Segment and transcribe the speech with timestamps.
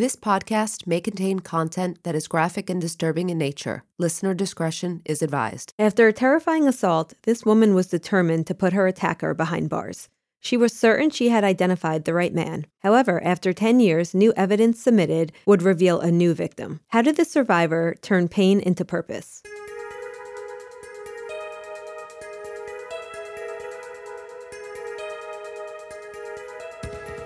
[0.00, 3.84] This podcast may contain content that is graphic and disturbing in nature.
[3.98, 5.74] Listener discretion is advised.
[5.78, 10.08] After a terrifying assault, this woman was determined to put her attacker behind bars.
[10.40, 12.64] She was certain she had identified the right man.
[12.78, 16.80] However, after 10 years, new evidence submitted would reveal a new victim.
[16.88, 19.42] How did the survivor turn pain into purpose?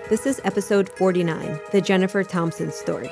[0.07, 3.11] This is episode 49 The Jennifer Thompson Story.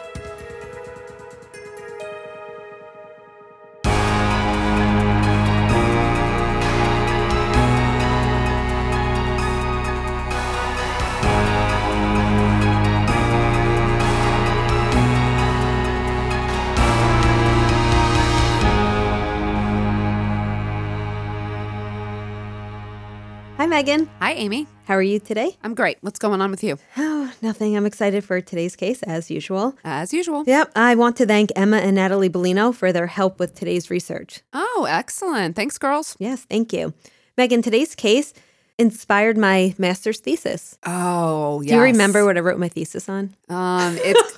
[23.74, 24.08] Meghan.
[24.20, 24.68] Hi, Amy.
[24.86, 25.58] How are you today?
[25.64, 25.98] I'm great.
[26.02, 26.78] What's going on with you?
[26.96, 27.76] Oh, nothing.
[27.76, 29.76] I'm excited for today's case, as usual.
[29.84, 30.44] As usual.
[30.46, 34.42] Yep, I want to thank Emma and Natalie Bellino for their help with today's research.
[34.54, 35.56] Oh, excellent.
[35.56, 36.16] Thanks, girls.
[36.20, 36.94] Yes, thank you.
[37.36, 38.36] Meghan, today's case
[38.78, 40.78] inspired my master's thesis.
[40.86, 41.70] Oh, yes.
[41.70, 43.36] Do you remember what I wrote my thesis on?
[43.50, 44.38] Um, it's.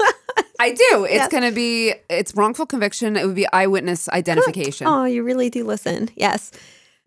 [0.62, 1.04] I do.
[1.04, 1.30] It's Yes.
[1.30, 1.94] going to be.
[2.10, 3.18] It's wrongful conviction.
[3.18, 4.88] It would be eyewitness identification.
[4.88, 6.10] Oh, you really do listen.
[6.16, 6.54] Yes.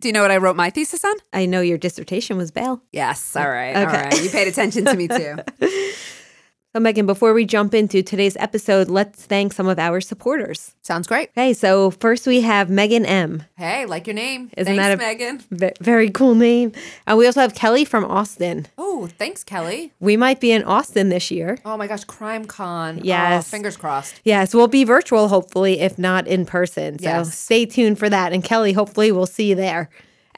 [0.01, 1.15] Do you know what I wrote my thesis on?
[1.33, 2.81] I know your dissertation was bail.
[2.93, 3.35] Yes.
[3.35, 3.75] All right.
[3.77, 4.03] All Okay.
[4.03, 4.23] right.
[4.23, 5.37] You paid attention to me too.
[6.77, 10.75] So, Meghan, before we jump into today's episode, let's thank some of our supporters.
[10.83, 11.31] Sounds great.
[11.31, 13.43] Okay, so first we have Megan M.
[13.57, 14.51] Hey, like your name.
[14.55, 15.43] Isn't thanks, that a- Megan?
[15.51, 16.73] V- very cool name.
[17.07, 18.67] And we also have Kelly from Austin.
[18.77, 19.95] Oh, thanks, Kelly.
[19.99, 21.57] We might be in Austin this year.
[21.65, 22.99] Oh my gosh, Crime Con.
[22.99, 23.49] Oh, yes.
[23.49, 24.21] Oh, fingers crossed.
[24.25, 26.99] Yes, we'll be virtual, hopefully, if not in person.
[26.99, 27.37] So Yes.
[27.39, 28.35] stay tuned for that.
[28.35, 29.89] And Kelly, hopefully, we'll see you there.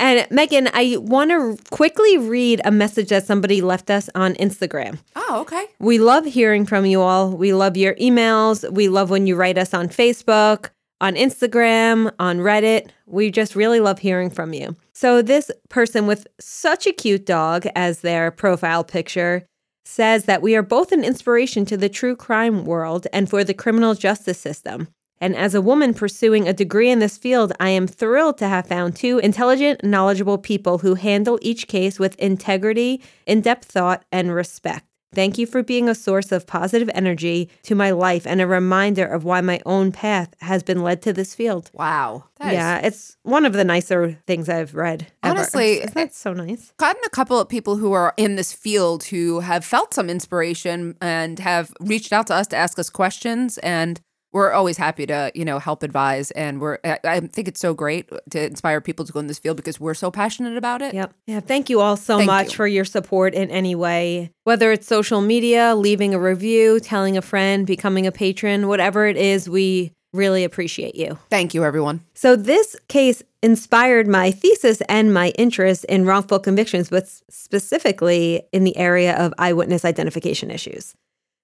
[0.01, 4.99] And Meghan, I want to quickly read a message that somebody left us on Instagram.
[5.15, 5.67] Oh, okay.
[5.79, 7.31] We love hearing from you all.
[7.31, 8.69] We love your emails.
[8.73, 10.71] We love when you write us on Facebook,
[11.03, 12.89] on Instagram, on Reddit.
[13.05, 14.75] We just really love hearing from you.
[14.95, 19.45] So, this person with such a cute dog as their profile picture
[19.85, 23.55] says that we are both an inspiration to the true crime world and for the
[23.55, 24.89] criminal justice system.
[25.21, 28.67] And as a woman pursuing a degree in this field, I am thrilled to have
[28.67, 34.35] found two intelligent, knowledgeable people who handle each case with integrity, in depth thought, and
[34.35, 34.87] respect.
[35.13, 39.05] Thank you for being a source of positive energy to my life and a reminder
[39.05, 41.69] of why my own path has been led to this field.
[41.75, 42.27] Wow.
[42.39, 45.09] That is- yeah, it's one of the nicer things I've read.
[45.25, 46.73] Honestly, isn't that so nice?
[46.79, 50.95] gotten a couple of people who are in this field who have felt some inspiration
[51.01, 54.01] and have reached out to us to ask us questions and
[54.33, 57.75] we're always happy to you know help advise and we're I, I think it's so
[57.75, 60.95] great to inspire people to go in this field because we're so passionate about it
[60.95, 61.15] Yep.
[61.27, 61.41] Yeah.
[61.41, 62.57] Thank you all so Thank much you.
[62.57, 67.23] for your support in any way, whether it's social media, leaving a review, telling a
[67.23, 71.17] friend, becoming a patron, whatever it is, we Really appreciate you.
[71.31, 72.01] Thank you, everyone.
[72.15, 78.65] So, this case inspired my thesis and my interest in wrongful convictions, but specifically in
[78.65, 80.97] the area of eyewitness identification issues.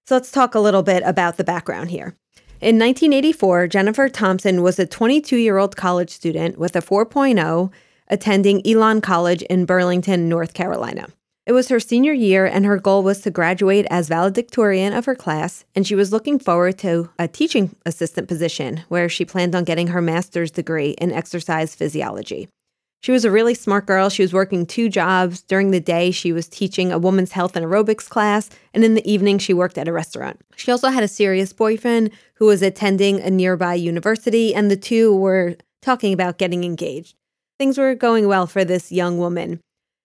[0.09, 2.17] So, let's talk a little bit about the background here.
[2.59, 7.71] In 1984, Jennifer Thompson was a 22 year old college student with a 4.0
[8.09, 11.09] attending Elon College in Burlington, North Carolina.
[11.45, 15.15] It was her senior year, and her goal was to graduate as valedictorian of her
[15.15, 19.65] class, and she was looking forward to a teaching assistant position where she planned on
[19.65, 22.49] getting her master's degree in exercise physiology.
[23.01, 24.09] She was a really smart girl.
[24.09, 25.43] She was working two jobs.
[25.43, 29.11] During the day, she was teaching a woman's health and aerobics class, and in the
[29.11, 30.41] evening, she worked at a restaurant.
[30.57, 35.15] She also had a serious boyfriend who was attending a nearby university, and the two
[35.15, 37.15] were talking about getting engaged.
[37.59, 39.61] Things were going well for this young woman.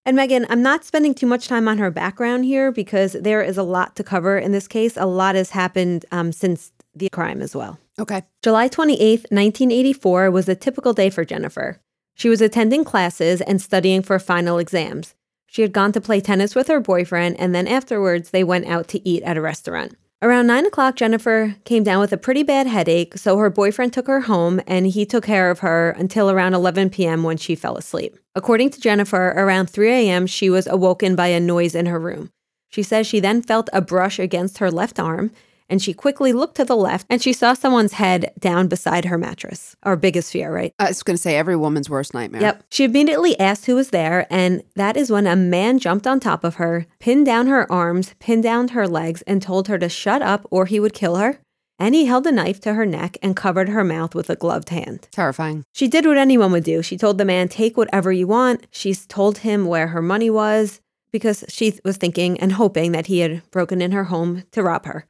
[0.06, 3.58] And Meghan, I'm not spending too much time on her background here because there is
[3.58, 4.98] a lot to cover in this case.
[4.98, 7.80] A lot has happened um, since the crime as well.
[8.00, 8.24] Okay.
[8.42, 11.80] July 28th, 1984 was a typical day for Jennifer.
[12.22, 15.16] She was attending classes and studying for final exams.
[15.48, 18.88] She had gone to play tennis with her boyfriend, and then afterwards, they went out
[18.90, 19.96] to eat at a restaurant.
[20.22, 24.06] Around 9 o'clock, Jennifer came down with a pretty bad headache, so her boyfriend took
[24.06, 27.24] her home and he took care of her until around 11 p.m.
[27.24, 28.16] when she fell asleep.
[28.36, 32.30] According to Jennifer, around 3 a.m., she was awoken by a noise in her room.
[32.70, 35.32] She says she then felt a brush against her left arm
[35.72, 39.18] and she quickly looked to the left and she saw someone's head down beside her
[39.18, 39.76] mattress.
[39.84, 40.74] Our biggest fear, right?
[40.78, 42.42] I was going to say every woman's worst nightmare.
[42.42, 42.64] Yep.
[42.70, 46.44] She immediately asked who was there, and that is when a man jumped on top
[46.44, 50.22] of her, pinned down her arms, pinned down her legs, and told her to shut
[50.22, 51.40] up or he would kill her.
[51.80, 54.70] And he held a knife to her neck and covered her mouth with a gloved
[54.70, 55.08] hand.
[55.12, 55.64] Terrifying.
[55.72, 56.84] She did what anyone would do.
[56.84, 58.68] She told the man, Take whatever you want.
[58.70, 60.80] She told him where her money was
[61.12, 64.86] because she was thinking and hoping that he had broken in her home to rob
[64.86, 65.08] her.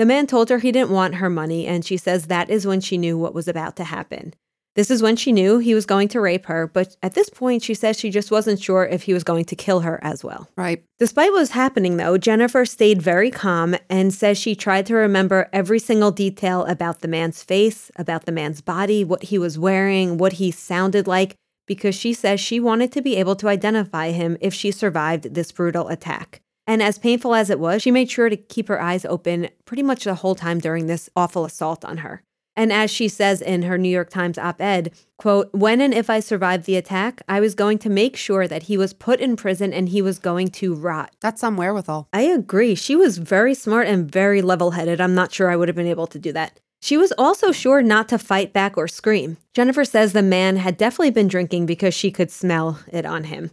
[0.00, 2.80] The man told her he didn't want her money, and she says that is when
[2.80, 4.32] she knew what was about to happen.
[4.74, 7.62] This is when she knew he was going to rape her, but at this point,
[7.62, 10.48] she says she just wasn't sure if he was going to kill her as well.
[10.56, 10.82] Right.
[10.98, 15.50] Despite what was happening, though, Jennifer stayed very calm and says she tried to remember
[15.52, 20.16] every single detail about the man's face, about the man's body, what he was wearing,
[20.16, 21.36] what he sounded like,
[21.66, 25.52] because she says she wanted to be able to identify him if she survived this
[25.52, 26.40] brutal attack.
[26.70, 29.82] And as painful as it was, she made sure to keep her eyes open pretty
[29.82, 32.22] much the whole time during this awful assault on her.
[32.54, 36.20] And as she says in her New York Times op-ed, quote, "When and if I
[36.20, 39.72] survived the attack, I was going to make sure that he was put in prison
[39.72, 42.06] and he was going to rot." That's some wherewithal.
[42.12, 42.76] I agree.
[42.76, 45.00] She was very smart and very level-headed.
[45.00, 46.60] I'm not sure I would have been able to do that.
[46.80, 49.38] She was also sure not to fight back or scream.
[49.54, 53.50] Jennifer says the man had definitely been drinking because she could smell it on him.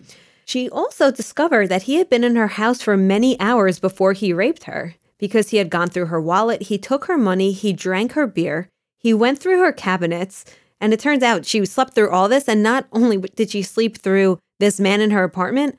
[0.48, 4.32] She also discovered that he had been in her house for many hours before he
[4.32, 8.14] raped her because he had gone through her wallet, he took her money, he drank
[8.14, 10.46] her beer, he went through her cabinets,
[10.80, 12.48] and it turns out she slept through all this.
[12.48, 15.76] And not only did she sleep through this man in her apartment,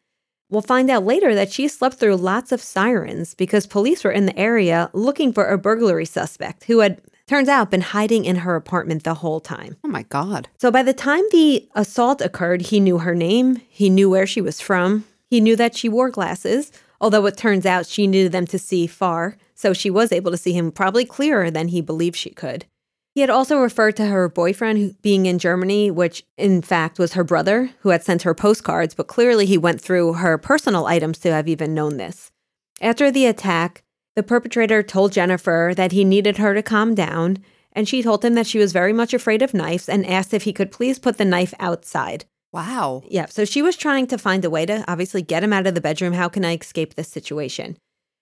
[0.50, 4.26] we'll find out later that she slept through lots of sirens because police were in
[4.26, 8.56] the area looking for a burglary suspect who had turns out been hiding in her
[8.56, 9.76] apartment the whole time.
[9.84, 10.48] Oh my God.
[10.58, 14.40] So by the time the assault occurred, he knew her name, he knew where she
[14.40, 18.46] was from, he knew that she wore glasses, although it turns out she needed them
[18.46, 22.16] to see far, so she was able to see him probably clearer than he believed
[22.16, 22.64] she could.
[23.14, 27.24] He had also referred to her boyfriend being in Germany, which in fact was her
[27.24, 31.32] brother who had sent her postcards, but clearly he went through her personal items to
[31.32, 32.30] have even known this.
[32.80, 33.82] After the attack,
[34.18, 37.38] the perpetrator told Jennifer that he needed her to calm down,
[37.72, 40.42] and she told him that she was very much afraid of knives and asked if
[40.42, 42.24] he could please put the knife outside.
[42.52, 43.04] Wow.
[43.06, 45.76] Yeah, so she was trying to find a way to obviously get him out of
[45.76, 46.14] the bedroom.
[46.14, 47.78] How can I escape this situation?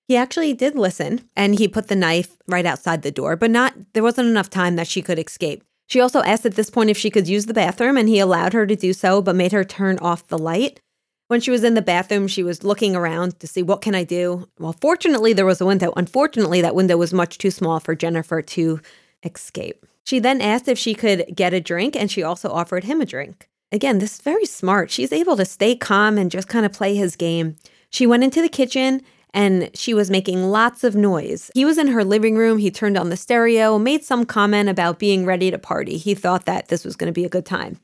[0.07, 3.73] He actually did listen and he put the knife right outside the door, but not
[3.95, 5.65] there wasn't enough time that she could escape.
[5.88, 8.53] She also asked at this point if she could use the bathroom and he allowed
[8.53, 10.81] her to do so but made her turn off the light.
[11.28, 14.04] When she was in the bathroom, she was looking around to see what can I
[14.04, 14.49] do.
[14.61, 15.92] Well, fortunately, there was a window.
[15.97, 18.80] Unfortunately, that window was much too small for Jennifer to
[19.25, 19.85] escape.
[20.04, 23.06] She then asked if she could get a drink, and she also offered him a
[23.06, 23.49] drink.
[23.73, 24.92] Again, this is very smart.
[24.92, 27.56] She's able to stay calm and just kind of play his game.
[27.90, 29.02] She went into the kitchen
[29.35, 31.50] and she was making lots of noise.
[31.54, 32.59] He was in her living room.
[32.59, 35.99] He turned on the stereo, made some comment about being ready to party.
[35.99, 37.80] He thought that this was going to be a good time.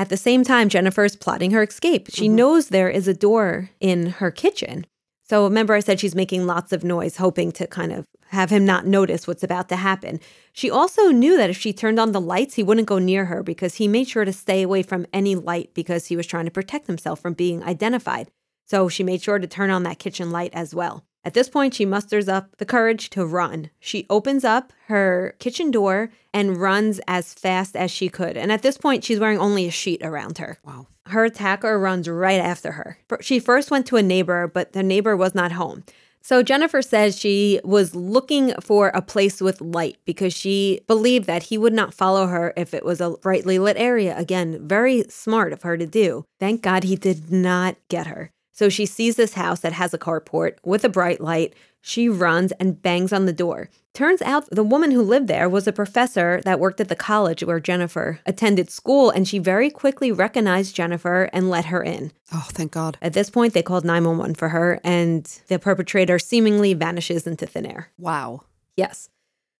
[0.00, 2.08] At the same time, Jennifer's plotting her escape.
[2.08, 2.36] She mm-hmm.
[2.36, 4.86] knows there is a door in her kitchen.
[5.28, 8.64] So remember, I said she's making lots of noise, hoping to kind of have him
[8.64, 10.18] not notice what's about to happen.
[10.54, 13.42] She also knew that if she turned on the lights, he wouldn't go near her
[13.42, 16.50] because he made sure to stay away from any light because he was trying to
[16.50, 18.30] protect himself from being identified.
[18.68, 21.04] So she made sure to turn on that kitchen light as well.
[21.24, 23.70] At this point, she musters up the courage to run.
[23.78, 28.36] She opens up her kitchen door and runs as fast as she could.
[28.36, 30.58] And at this point, she's wearing only a sheet around her.
[30.64, 30.86] Wow.
[31.06, 32.98] Her attacker runs right after her.
[33.20, 35.84] She first went to a neighbor, but the neighbor was not home.
[36.22, 41.44] So Jennifer says she was looking for a place with light because she believed that
[41.44, 44.16] he would not follow her if it was a brightly lit area.
[44.16, 46.24] Again, very smart of her to do.
[46.38, 48.30] Thank God he did not get her.
[48.60, 51.54] So she sees this house that has a carport with a bright light.
[51.80, 53.70] She runs and bangs on the door.
[53.94, 57.42] Turns out the woman who lived there was a professor that worked at the college
[57.42, 62.12] where Jennifer attended school, and she very quickly recognized Jennifer and let her in.
[62.34, 62.98] Oh, thank God.
[63.00, 67.64] At this point, they called 911 for her, and the perpetrator seemingly vanishes into thin
[67.64, 67.88] air.
[67.96, 68.42] Wow.
[68.76, 69.08] Yes.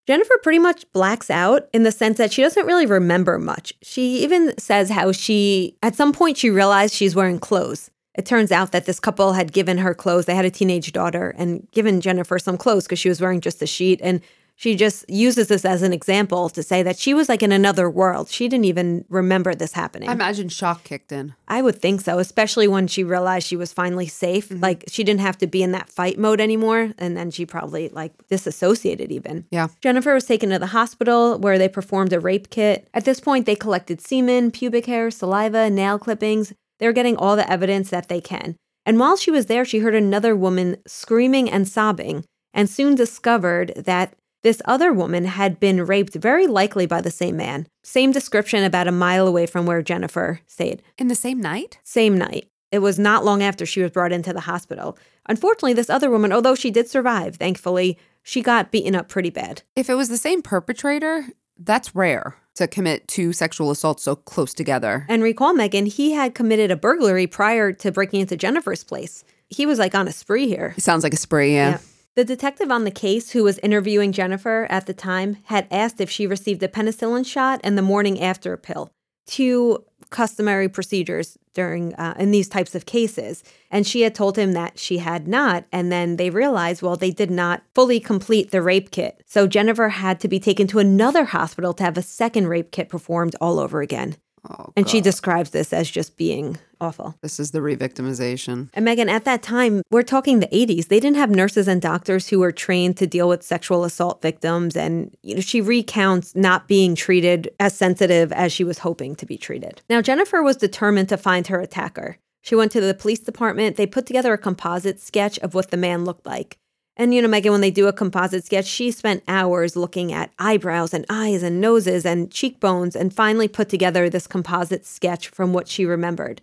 [0.07, 3.73] Jennifer pretty much blacks out in the sense that she doesn't really remember much.
[3.81, 7.91] She even says how she, at some point, she realized she's wearing clothes.
[8.15, 10.27] It turns out that this couple had given her clothes.
[10.27, 13.63] They had a teenage daughter and given Jennifer some clothes because she was wearing just
[13.63, 14.01] a sheet.
[14.03, 14.21] And
[14.61, 17.89] she just uses this as an example to say that she was like in another
[17.89, 18.29] world.
[18.29, 20.11] She didn't even remember this happening.
[20.11, 21.35] I imagine shock kicked in.
[21.49, 24.51] I would think so, especially when she realized she was finally safe.
[24.51, 24.63] Mm-hmm.
[24.63, 26.93] Like she didn't have to be in that fight mode anymore.
[26.99, 29.47] And then she probably like disassociated even.
[29.51, 29.69] Yeah.
[29.81, 32.87] Jennifer was taken to the hospital where they performed a rape kit.
[32.93, 36.53] At this point, they collected semen, pubic hair, saliva, nail clippings.
[36.81, 38.57] They were getting all the evidence that they can.
[38.85, 43.73] And while she was there, she heard another woman screaming and sobbing and soon discovered
[43.77, 47.67] that this other woman had been raped, very likely by the same man.
[47.85, 50.83] Same description about a mile away from where Jennifer stayed.
[50.97, 51.79] In the same night?
[51.85, 52.49] Same night.
[52.73, 54.97] It was not long after she was brought into the hospital.
[55.29, 59.63] Unfortunately, this other woman, although she did survive, thankfully, she got beaten up pretty bad.
[59.77, 61.27] If it was the same perpetrator,
[61.59, 65.07] that's rare to commit two sexual assaults so close together.
[65.09, 69.25] And recall, Meghan, he had committed a burglary prior to breaking into Jennifer's place.
[69.49, 70.75] He was like on a spree here.
[70.77, 71.71] It sounds like a spree, yeah.
[71.71, 71.79] Yeah.
[72.17, 76.11] The detective on the case who was interviewing Jennifer at the time had asked if
[76.11, 78.91] she received a penicillin shot and the morning after a pill.
[79.27, 83.43] Two customary procedures during uh, in these types of cases.
[83.71, 85.65] And she had told him that she had not.
[85.73, 89.23] And then they realized well they did not fully complete the rape kit.
[89.27, 92.89] So jennifer had to be taken to another hospital to have a second rape kit
[92.89, 94.17] performed all over again
[94.49, 98.71] Oh, and she describes this as just being awful This is the revictimization.
[98.73, 100.89] and Meghan, at that time, we're talking the 80s.
[100.89, 104.77] They didn't have nurses and doctors who were trained to deal with sexual assault victims.
[104.77, 109.27] And, you know, she recounts not being treated as sensitive as she was hoping to
[109.27, 109.83] be treated.
[109.91, 112.17] Now, Jennifer was determined to find her attacker.
[112.43, 113.77] She went to the police department.
[113.77, 116.57] They put together a composite sketch of what the man looked like.
[116.97, 120.33] And, you know, Meghan, when they do a composite sketch, she spent hours looking at
[120.39, 125.53] eyebrows and eyes and noses and cheekbones and finally put together this composite sketch from
[125.53, 126.43] what she remembered.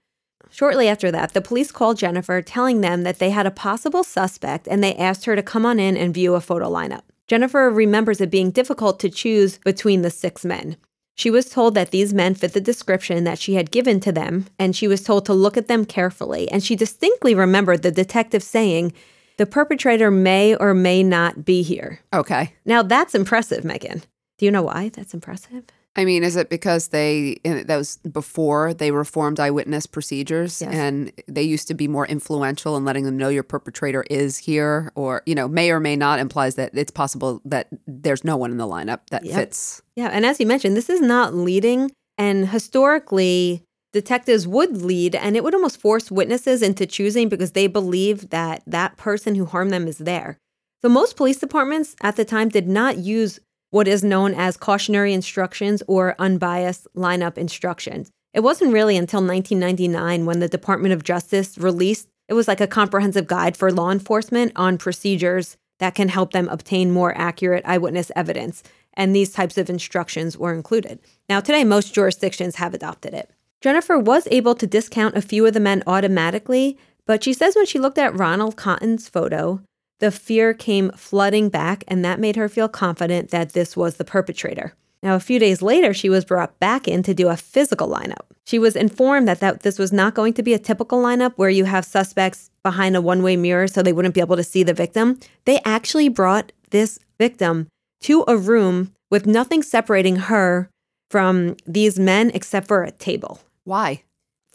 [0.49, 4.67] Shortly after that, the police called Jennifer, telling them that they had a possible suspect
[4.67, 7.01] and they asked her to come on in and view a photo lineup.
[7.27, 10.77] Jennifer remembers it being difficult to choose between the six men.
[11.15, 14.45] She was told that these men fit the description that she had given to them,
[14.59, 16.49] and she was told to look at them carefully.
[16.49, 18.93] And she distinctly remembered the detective saying,
[19.37, 21.99] The perpetrator may or may not be here.
[22.13, 22.53] Okay.
[22.65, 24.03] Now, that's impressive, Meghan.
[24.37, 25.63] Do you know why that's impressive?
[25.95, 30.71] I mean, is it because they that was before they reformed eyewitness procedures Yes.
[30.71, 34.91] and they used to be more influential in letting them know your perpetrator is here
[34.93, 38.51] or you know may or may not implies that it's possible that there's no one
[38.51, 39.35] in the lineup that Yep.
[39.35, 39.81] fits.
[39.95, 41.89] Yeah, and as you mentioned, this is not leading.
[42.19, 43.63] And historically,
[44.01, 48.61] detectives would lead, and it would almost force witnesses into choosing because they believe that
[48.67, 50.37] that person who harmed them is there.
[50.83, 53.39] So most police departments at the time did not use
[53.71, 58.11] what is known as cautionary instructions or unbiased lineup instructions.
[58.33, 62.67] It wasn't really until 1999 when the Department of Justice released it was like a
[62.67, 68.11] comprehensive guide for law enforcement on procedures that can help them obtain more accurate eyewitness
[68.15, 68.63] evidence
[68.97, 70.99] and these types of instructions were included.
[71.29, 73.29] Now, today, most jurisdictions have adopted it.
[73.61, 77.65] Jennifer was able to discount a few of the men automatically, but she says when
[77.65, 79.61] she looked at Ronald Cotton's photo,
[79.99, 84.05] the fear came flooding back, and that made her feel confident that this was the
[84.05, 84.73] perpetrator.
[85.01, 88.25] Now, a few days later, she was brought back in to do a physical lineup.
[88.45, 91.49] She was informed that, that this was not going to be a typical lineup where
[91.49, 94.63] you have suspects behind a one way mirror so they wouldn't be able to see
[94.63, 95.19] the victim.
[95.45, 97.67] They actually brought this victim
[98.01, 100.69] to a room with nothing separating her
[101.09, 103.39] from these men except for a table.
[103.67, 104.03] Why?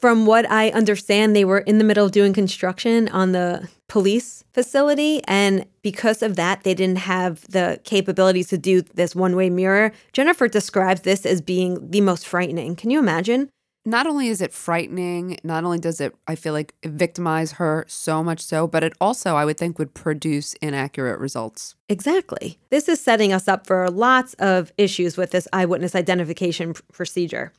[0.01, 4.43] From what I understand, they were in the middle of doing construction on the police
[4.55, 5.21] facility.
[5.29, 9.93] And because of that, they didn't have the capabilities to do this one way mirror.
[10.15, 12.75] Jennifer describes this as being the most frightening.
[12.75, 13.51] Can you imagine?
[13.85, 18.23] not only is it frightening, not only does it, I feel like, victimize her so
[18.23, 21.75] much so, but it also, I would think, would produce inaccurate results.
[21.89, 22.59] Exactly.
[22.71, 27.53] This is setting us up for lots of issues with this eyewitness identification pr- procedure.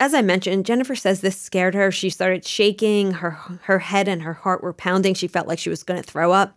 [0.00, 1.90] As I mentioned, Jennifer says this scared her.
[1.90, 3.30] She started shaking, her
[3.62, 5.14] her head and her heart were pounding.
[5.14, 6.56] She felt like she was going to throw up.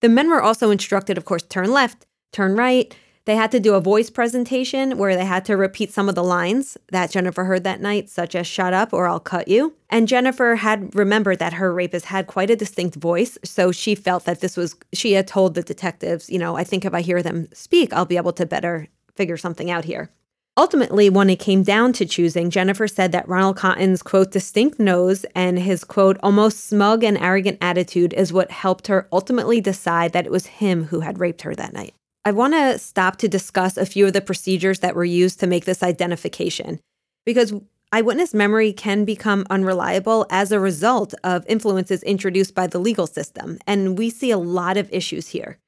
[0.00, 2.94] The men were also instructed, of course, turn left, turn right.
[3.26, 6.24] They had to do a voice presentation where they had to repeat some of the
[6.24, 9.74] lines that Jennifer heard that night, such as shut up or I'll cut you.
[9.90, 13.38] And Jennifer had remembered that her rapist had quite a distinct voice.
[13.44, 16.84] So she felt that this was, she had told the detectives, you know, I think
[16.84, 20.10] if I hear them speak, I'll be able to better figure something out here.
[20.56, 25.24] Ultimately, when it came down to choosing, Jennifer said that Ronald Cotton's quote, distinct nose
[25.34, 30.26] and his quote, almost smug and arrogant attitude is what helped her ultimately decide that
[30.26, 31.94] it was him who had raped her that night.
[32.24, 35.46] I want to stop to discuss a few of the procedures that were used to
[35.46, 36.80] make this identification
[37.24, 37.54] because
[37.92, 43.58] eyewitness memory can become unreliable as a result of influences introduced by the legal system.
[43.66, 45.58] And we see a lot of issues here.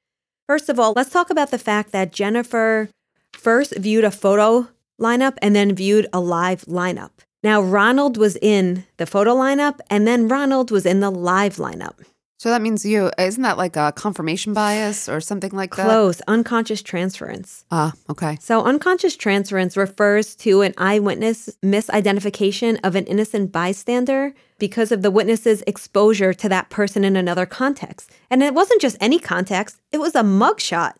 [0.47, 2.89] First of all, let's talk about the fact that Jennifer
[3.33, 4.67] first viewed a photo
[4.99, 7.11] lineup and then viewed a live lineup.
[7.43, 11.99] Now, Ronald was in the photo lineup and then Ronald was in the live lineup.
[12.43, 15.85] So that means you, isn't that like a confirmation bias or something like that?
[15.85, 17.63] Close, unconscious transference.
[17.71, 18.37] Ah, okay.
[18.41, 25.11] So, unconscious transference refers to an eyewitness misidentification of an innocent bystander because of the
[25.11, 28.11] witness's exposure to that person in another context.
[28.29, 30.95] And it wasn't just any context, it was a mugshot.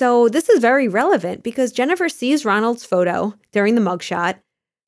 [0.00, 4.36] So, this is very relevant because Jennifer sees Ronald's photo during the mugshot.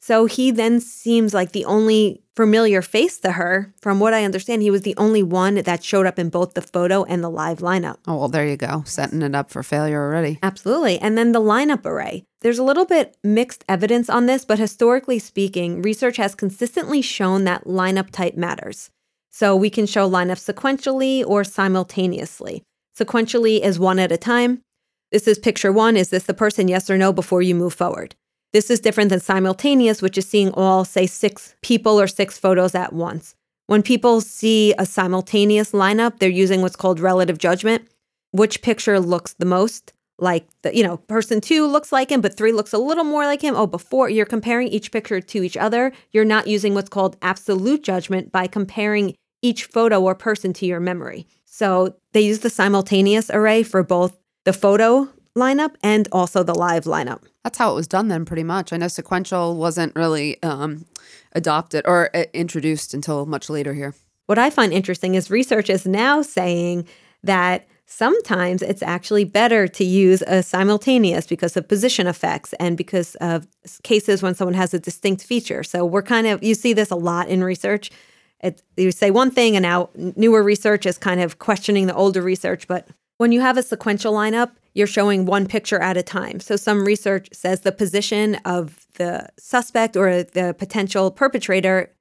[0.00, 3.74] So, he then seems like the only familiar face to her.
[3.82, 6.62] From what I understand, he was the only one that showed up in both the
[6.62, 7.98] photo and the live lineup.
[8.06, 8.84] Oh, well, there you go.
[8.86, 10.38] Setting it up for failure already.
[10.42, 10.98] Absolutely.
[10.98, 12.24] And then the lineup array.
[12.40, 17.44] There's a little bit mixed evidence on this, but historically speaking, research has consistently shown
[17.44, 18.88] that lineup type matters.
[19.28, 22.62] So we can show lineups sequentially or simultaneously.
[22.98, 24.62] Sequentially is one at a time.
[25.12, 25.96] This is picture one.
[25.96, 26.68] Is this the person?
[26.68, 28.16] Yes or no before you move forward.
[28.52, 32.74] This is different than simultaneous, which is seeing all, say, six people or six photos
[32.74, 33.34] at once.
[33.66, 37.88] When people see a simultaneous lineup, they're using what's called relative judgment.
[38.30, 42.36] Which picture looks the most like the, you know, person two looks like him, but
[42.36, 43.56] three looks a little more like him.
[43.56, 47.82] Oh, before you're comparing each picture to each other, you're not using what's called absolute
[47.82, 51.26] judgment by comparing each photo or person to your memory.
[51.44, 56.84] So they use the simultaneous array for both the photo lineup and also the live
[56.84, 57.22] lineup.
[57.44, 58.72] That's how it was done then, pretty much.
[58.72, 60.86] I know sequential wasn't really um,
[61.32, 63.94] adopted or uh, introduced until much later here.
[64.26, 66.86] What I find interesting is research is now saying
[67.22, 73.16] that sometimes it's actually better to use a simultaneous because of position effects and because
[73.16, 73.46] of
[73.82, 75.62] cases when someone has a distinct feature.
[75.62, 77.90] So we're kind of, you see this a lot in research.
[78.40, 82.22] It, you say one thing, and now newer research is kind of questioning the older
[82.22, 82.66] research.
[82.66, 82.88] But
[83.22, 86.40] when you have a sequential lineup, you're showing one picture at a time.
[86.40, 91.94] So some research says the position of the suspect or the potential perpetrator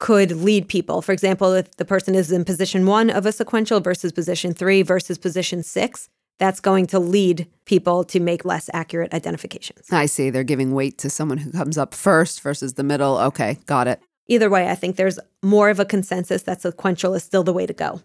[0.00, 1.00] could lead people.
[1.00, 4.82] For example, if the person is in position one of a sequential versus position three
[4.82, 6.08] versus position six,
[6.40, 9.86] that's going to lead people to make less accurate identifications.
[9.92, 10.30] I see.
[10.30, 13.16] They're giving weight to someone who comes up first versus the middle.
[13.18, 14.00] Okay, got it.
[14.26, 17.64] Either way, I think there's more of a consensus that sequential is still the way
[17.64, 18.00] to go.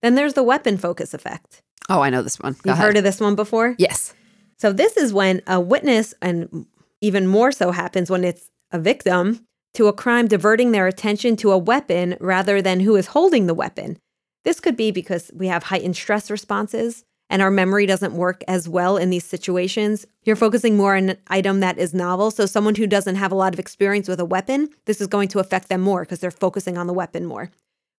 [0.00, 1.60] Then there's the weapon focus effect.
[1.88, 2.52] Oh, I know this one.
[2.54, 2.84] Go You've ahead.
[2.84, 3.74] heard of this one before?
[3.78, 4.14] Yes.
[4.58, 6.66] So this is when a witness, and
[7.00, 9.44] even more so happens when it's a victim
[9.74, 13.54] to a crime, diverting their attention to a weapon rather than who is holding the
[13.54, 13.98] weapon.
[14.44, 18.68] This could be because we have heightened stress responses and our memory doesn't work as
[18.68, 20.06] well in these situations.
[20.24, 22.30] You're focusing more on an item that is novel.
[22.30, 25.28] So, someone who doesn't have a lot of experience with a weapon, this is going
[25.28, 27.50] to affect them more because they're focusing on the weapon more.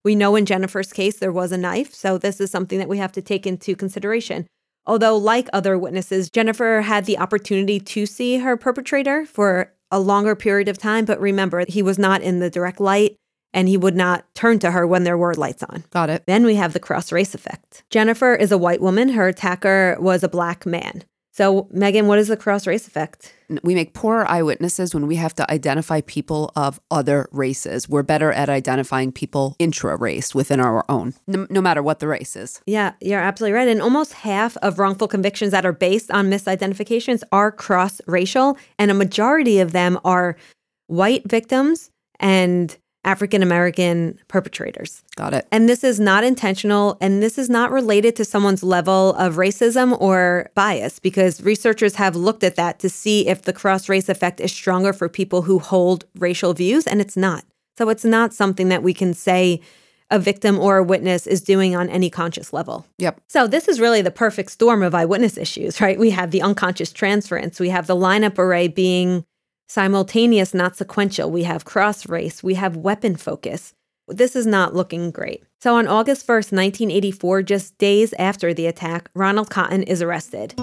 [0.06, 3.00] We know in Jennifer's case there was a knife, so this is something that we
[3.00, 4.46] have to take into consideration.
[4.86, 10.36] Although, like other witnesses, Jennifer had the opportunity to see her perpetrator for a longer
[10.36, 13.18] period of time, but remember, he was not in the direct light
[13.52, 15.84] and he would not turn to her when there were lights on.
[15.90, 16.24] Got it.
[16.28, 17.84] Then we have the cross race effect.
[17.90, 21.04] Jennifer is a white woman, her attacker was a black man.
[21.36, 23.34] So, Meghan, what is the cross race effect?
[23.62, 27.90] We make poorer eyewitnesses when we have to identify people of other races.
[27.90, 32.08] We're better at identifying people intra race within our own, no, no, matter what the
[32.08, 32.62] race is.
[32.66, 33.68] Yeah, you're absolutely right.
[33.68, 38.90] And almost half of wrongful convictions that are based on misidentifications are cross racial, and
[38.90, 40.38] a majority of them are
[40.88, 45.04] white victims and African American perpetrators.
[45.16, 45.48] Got it.
[45.52, 49.96] And this is not intentional and this is not related to someone's level of racism
[50.02, 54.42] or bias because researchers have looked at that to see if the cross race effect
[54.42, 57.46] is stronger for people who hold racial views, and it's not.
[57.78, 59.62] So it's not something that we can say
[60.12, 62.86] a victim or a witness is doing on any conscious level.
[63.00, 63.22] Yep.
[63.28, 65.98] So this is really the perfect storm of eyewitness issues, right?
[65.98, 69.26] We have the unconscious transference, we have the lineup array being
[69.68, 71.32] simultaneous, not sequential.
[71.32, 73.74] We have cross race, we have weapon focus.
[74.08, 75.44] This is not looking great.
[75.60, 80.54] So on August 1st, 1984, just days after the attack, Ronald Cotton is arrested.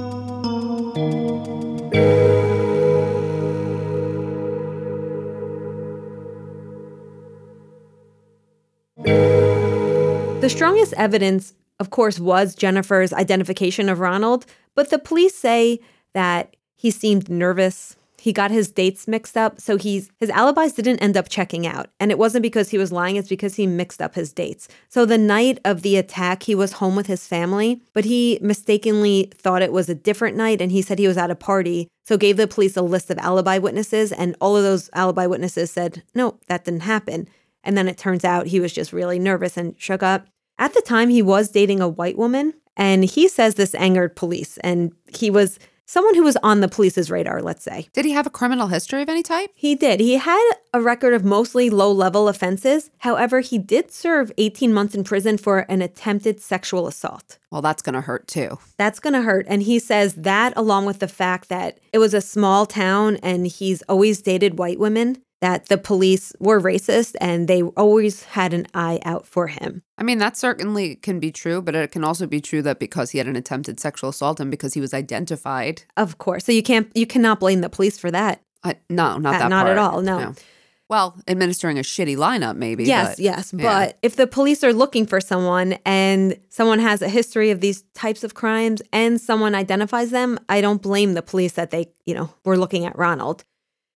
[10.40, 15.80] The strongest evidence, of course, was Jennifer's identification of Ronald, but the police say
[16.14, 17.96] that he seemed nervous.
[18.22, 21.88] He got his dates mixed up, so he's his alibis didn't end up checking out.
[21.98, 24.68] And it wasn't because he was lying, it's because he mixed up his dates.
[24.88, 29.28] So the night of the attack, he was home with his family, but he mistakenly
[29.34, 31.88] thought it was a different night and he said he was at a party.
[32.04, 35.72] So gave the police a list of alibi witnesses and all of those alibi witnesses
[35.72, 37.26] said, "No, that didn't happen."
[37.64, 40.28] And then it turns out he was just really nervous and shook up.
[40.60, 44.58] At the time, he was dating a white woman, and he says this angered police.
[44.58, 45.58] And he was
[45.92, 47.86] someone who was on the police's radar, let's say.
[47.92, 49.50] Did he have a criminal history of any type?
[49.54, 50.00] He did.
[50.00, 52.90] He had a record of mostly low level offenses.
[52.98, 57.36] However, he did serve 18 months in prison for an attempted sexual assault.
[57.50, 58.58] Well, that's going to hurt too.
[58.78, 59.44] That's going to hurt.
[59.50, 63.46] And he says that, along with the fact that it was a small town and
[63.46, 68.66] he's always dated white women, that the police were racist and they always had an
[68.74, 69.82] eye out for him.
[69.98, 73.10] I mean, that certainly can be true, but it can also be true that because
[73.10, 75.82] he had an attempted sexual assault and because he was identified.
[75.96, 76.44] Of course.
[76.44, 78.40] So you can't you cannot blame the police for that.
[78.88, 79.94] No, not Uh, that not at part.
[79.94, 80.34] all, no.
[80.88, 82.84] Well, administering a shitty lineup, maybe.
[82.84, 83.54] Yes, but- yes.
[83.56, 83.62] yeah.
[83.62, 87.82] But if the police are looking for someone and someone has a history of these
[87.94, 92.14] types of crimes and someone identifies them, I don't blame the police that they, you
[92.14, 93.44] know, were looking at Ronald.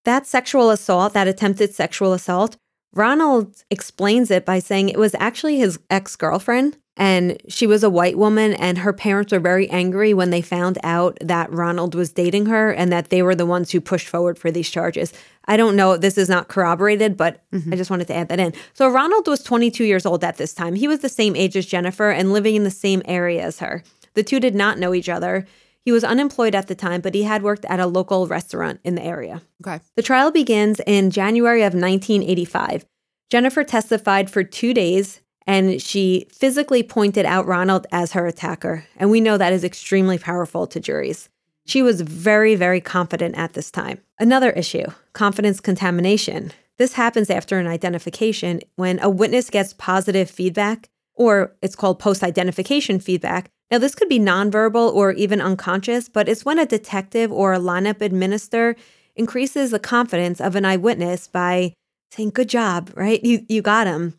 [0.07, 2.55] That sexual assault, that attempted sexual assault,
[2.93, 6.77] Ronald explains it by saying it was actually his ex girlfriend.
[6.95, 10.77] And she was a white woman, and her parents were very angry when they found
[10.81, 14.39] out that Ronald was dating her and that they were the ones who pushed forward
[14.39, 15.11] for these charges.
[15.45, 17.73] I don't know, this is not corroborated, but mm-hmm.
[17.73, 18.53] I just wanted to add that in.
[18.75, 20.75] So, Ronald was 22 years old at this time.
[20.75, 23.83] He was the same age as Jennifer and living in the same area as her.
[24.13, 25.45] The two did not know each other.
[25.87, 28.95] He was unemployed at the time, but he had worked at a local restaurant in
[28.95, 29.41] the area.
[29.65, 29.79] Okay.
[29.95, 32.85] The trial begins in January of 1985.
[33.29, 38.83] Jennifer testified for two days and she physically pointed out Ronald as her attacker.
[38.97, 41.29] And we know that is extremely powerful to juries.
[41.65, 43.99] She was very, very confident at this time.
[44.19, 46.51] Another issue confidence contamination.
[46.75, 52.23] This happens after an identification when a witness gets positive feedback, or it's called post
[52.23, 53.51] identification feedback.
[53.69, 57.59] Now, this could be nonverbal or even unconscious, but it's when a detective or a
[57.59, 58.75] lineup administrator
[59.15, 61.73] increases the confidence of an eyewitness by
[62.11, 63.21] saying, Good job, right?
[63.23, 64.13] You, you got him.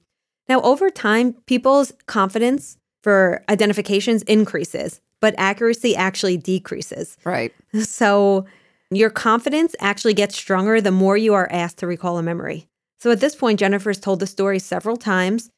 [0.48, 7.16] Now, over time, people's confidence for identifications increases, but accuracy actually decreases.
[7.24, 7.52] Right.
[7.80, 8.46] So
[8.90, 12.66] your confidence actually gets stronger the more you are asked to recall a memory.
[12.98, 15.50] So at this point, Jennifer's told the story several times.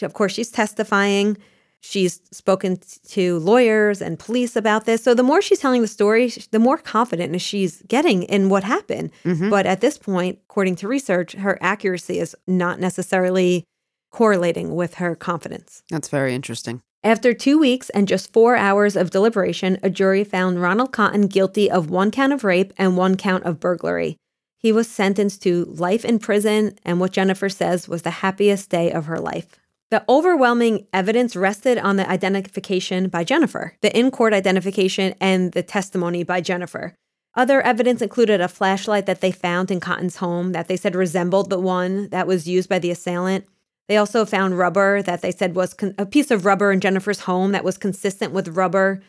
[0.00, 1.36] Of course, she's testifying.
[1.80, 5.02] She's spoken to lawyers and police about this.
[5.02, 9.10] So the more she's telling the story, the more confident she's getting in what happened.
[9.24, 9.48] Mm-hmm.
[9.48, 13.64] But at this point, according to research, her accuracy is not necessarily
[14.10, 15.82] correlating with her confidence.
[15.90, 16.80] That's very interesting.
[17.04, 21.70] After two weeks and just four hours of deliberation, a jury found Ronald Cotton guilty
[21.70, 24.16] of one count of rape and one count of burglary.
[24.58, 28.90] He was sentenced to life in prison, and what Jennifer says was the happiest day
[28.90, 29.60] of her life.
[29.90, 35.62] The overwhelming evidence rested on the identification by Jennifer, the in court identification, and the
[35.62, 36.94] testimony by Jennifer.
[37.34, 41.48] Other evidence included a flashlight that they found in Cotton's home that they said resembled
[41.48, 43.46] the one that was used by the assailant.
[43.86, 47.20] They also found rubber that they said was con- a piece of rubber in Jennifer's
[47.20, 49.00] home that was consistent with rubber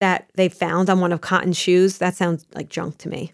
[0.00, 1.98] that they found on one of Cotton's shoes.
[1.98, 3.32] That sounds like junk to me.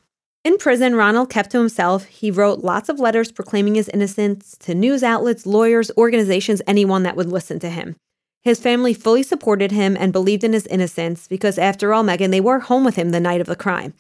[0.49, 2.07] In prison, Ronald kept to himself.
[2.07, 7.17] He wrote lots of letters proclaiming his innocence to news outlets, lawyers, organizations, anyone that
[7.17, 7.97] would listen to him.
[8.41, 12.41] His family fully supported him and believed in his innocence because, after all, Meghan, they
[12.41, 13.93] were home with him the night of the crime.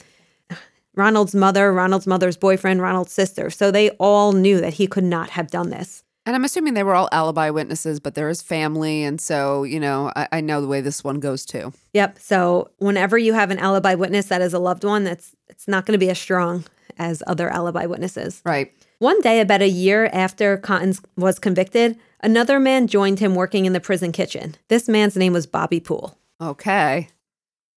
[0.94, 3.50] Ronald's mother, Ronald's mother's boyfriend, Ronald's sister.
[3.50, 6.02] So they all knew that he could not have done this.
[6.24, 9.02] And I'm assuming they were all alibi witnesses, but there is family.
[9.02, 11.74] And so, you know, I, I know the way this one goes too.
[11.92, 12.18] Yep.
[12.18, 15.86] So whenever you have an alibi witness that is a loved one, that's it's not
[15.86, 16.64] going to be as strong
[16.98, 18.42] as other alibi witnesses.
[18.44, 18.72] Right.
[18.98, 23.72] One day, about a year after Cotton was convicted, another man joined him working in
[23.72, 24.56] the prison kitchen.
[24.68, 26.18] This man's name was Bobby Poole.
[26.40, 27.08] Okay.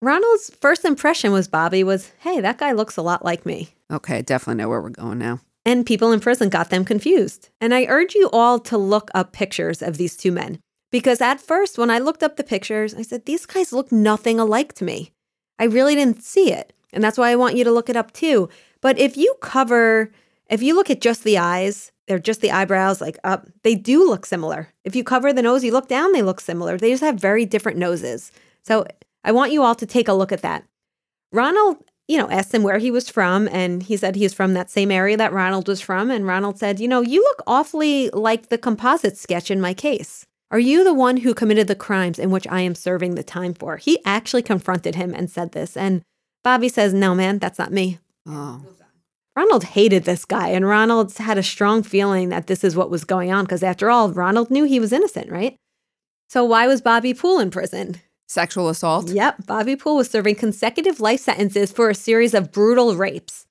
[0.02, 3.70] Ronald's first impression was Bobby was, hey, that guy looks a lot like me.
[3.92, 4.22] Okay.
[4.24, 5.40] Definitely know where we're going now.
[5.64, 7.50] and people in prison got them confused.
[7.60, 10.60] And I urge you all to look up pictures of these two men.
[10.92, 14.40] Because at first, when I looked up the pictures, I said, these guys look nothing
[14.40, 15.12] alike to me.
[15.60, 16.74] I really didn't see it.
[16.94, 18.50] And that's why I want you to look it up too.
[18.82, 20.12] But if you cover,
[20.50, 24.06] if you look at just the eyes, they're just the eyebrows, like up, they do
[24.08, 24.68] look similar.
[24.84, 26.78] If you cover the nose, you look down, they look similar.
[26.78, 28.32] They just have very different noses.
[28.64, 28.86] So
[29.24, 30.66] I want you all to take a look at that.
[31.32, 31.78] Ronald,
[32.08, 34.92] you know, asked him where he was from, and he said he's from that same
[34.92, 36.12] area that Ronald was from.
[36.12, 40.26] And Ronald said, You know, you look awfully like the composite sketch in my case.
[40.50, 43.54] Are you the one who committed the crimes in which I am serving the time
[43.54, 43.78] for?
[43.78, 45.78] He actually confronted him and said this.
[45.78, 46.02] And
[46.44, 48.00] Bobby says, No, man, that's not me.
[48.28, 48.62] Oh.
[49.36, 53.06] Ronald hated this guy, and Ronald had a strong feeling that this is what was
[53.06, 55.56] going on because, after all, Ronald knew he was innocent, right?
[56.28, 58.02] So, why was Bobby Poole in prison?
[58.28, 59.10] Sexual assault?
[59.10, 63.46] Yep, Bobby Poole was serving consecutive life sentences for a series of brutal rapes.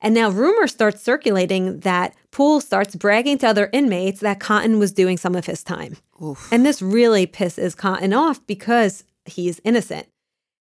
[0.00, 4.92] And now rumors start circulating that Poole starts bragging to other inmates that Cotton was
[4.92, 5.96] doing some of his time.
[6.22, 6.52] Oof.
[6.52, 10.06] And this really pisses Cotton off because he's innocent.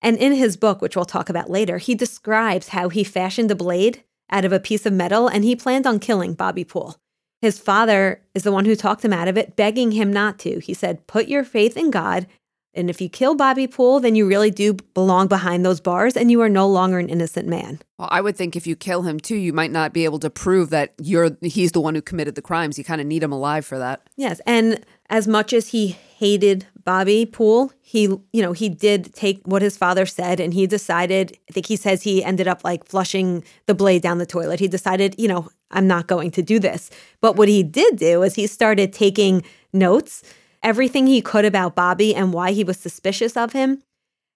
[0.05, 3.55] And in his book, which we'll talk about later, he describes how he fashioned a
[3.55, 6.97] blade out of a piece of metal and he planned on killing Bobby Poole.
[7.41, 10.59] His father is the one who talked him out of it, begging him not to.
[10.59, 12.27] He said, Put your faith in God.
[12.75, 16.29] And if you kill Bobby Poole, then you really do belong behind those bars and
[16.29, 17.79] you are no longer an innocent man.
[17.97, 20.29] Well, I would think if you kill him too, you might not be able to
[20.29, 22.77] prove that you're he's the one who committed the crimes.
[22.77, 24.07] You kind of need him alive for that.
[24.17, 24.39] Yes.
[24.45, 29.63] And as much as he hated Bobby Poole, he, you know, he did take what
[29.63, 33.43] his father said and he decided, I think he says he ended up like flushing
[33.65, 34.59] the blade down the toilet.
[34.59, 36.91] He decided, you know, I'm not going to do this.
[37.21, 39.43] But what he did do is he started taking
[39.73, 40.23] notes,
[40.61, 43.81] everything he could about Bobby and why he was suspicious of him.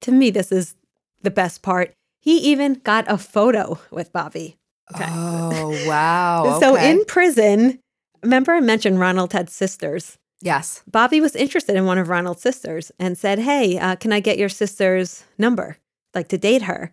[0.01, 0.75] To me, this is
[1.21, 1.93] the best part.
[2.19, 4.57] He even got a photo with Bobby.
[4.93, 5.07] Okay.
[5.07, 6.59] Oh, wow.
[6.59, 6.91] So Okay.
[6.91, 7.79] in prison,
[8.23, 10.17] remember I mentioned Ronald had sisters.
[10.41, 10.83] Yes.
[10.89, 14.37] Bobby was interested in one of Ronald's sisters and said, Hey, uh, can I get
[14.37, 15.77] your sister's number?
[16.13, 16.91] Like to date her.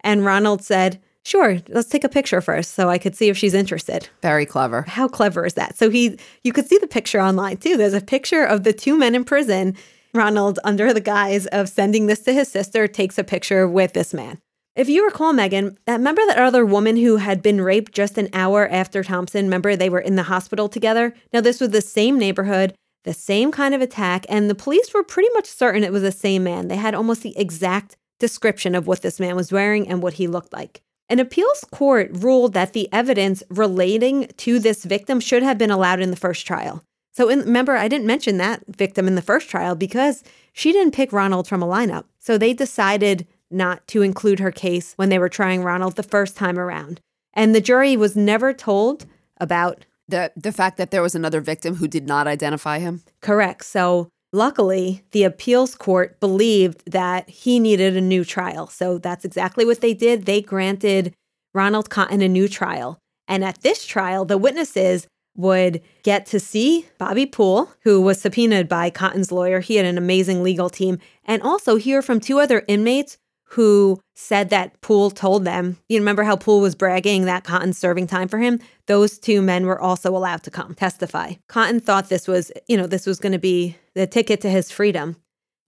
[0.00, 3.52] And Ronald said, Sure, let's take a picture first so I could see if she's
[3.52, 4.08] interested.
[4.22, 4.82] Very clever.
[4.82, 5.76] How clever is that?
[5.76, 7.76] So he you could see the picture online too.
[7.76, 9.76] There's a picture of the two men in prison.
[10.14, 14.14] Ronald, under the guise of sending this to his sister, takes a picture with this
[14.14, 14.38] man.
[14.76, 18.68] If you recall, Meghan, remember that other woman who had been raped just an hour
[18.68, 19.46] after Thompson?
[19.46, 21.14] Remember they were in the hospital together?
[21.32, 22.74] Now, this was the same neighborhood,
[23.06, 26.12] the same kind of attack, and the police were pretty much certain it was the
[26.12, 26.68] same man.
[26.68, 30.26] They had almost the exact description of what this man was wearing and what he
[30.26, 30.82] looked like.
[31.08, 36.00] An appeals court ruled that the evidence relating to this victim should have been allowed
[36.00, 36.82] in the first trial.
[37.12, 40.94] So, in, remember, I didn't mention that victim in the first trial because she didn't
[40.94, 42.04] pick Ronald from a lineup.
[42.18, 46.36] So, they decided not to include her case when they were trying Ronald the first
[46.36, 47.00] time around.
[47.32, 49.06] And the jury was never told
[49.38, 53.02] about The the fact that there was another victim who did not identify him.
[53.20, 53.64] correct.
[53.64, 58.66] So, luckily, the appeals court believed that he needed a new trial.
[58.68, 60.26] So, that's exactly what they did.
[60.26, 61.14] They granted
[61.54, 62.98] Ronald Cotton a new trial.
[63.28, 68.68] And at this trial, the witnesses would get to see Bobby Poole, who was subpoenaed
[68.68, 69.60] by Cotton's lawyer.
[69.60, 73.18] He had an amazing legal team, and also hear from two other inmates
[73.50, 75.76] who said that Poole told them.
[75.88, 78.60] You remember how Poole was bragging that Cotton's serving time for him?
[78.86, 81.34] Those two men were also allowed to come testify.
[81.48, 84.70] Cotton thought this was, you know, this was going to be the ticket to his
[84.70, 85.16] freedom.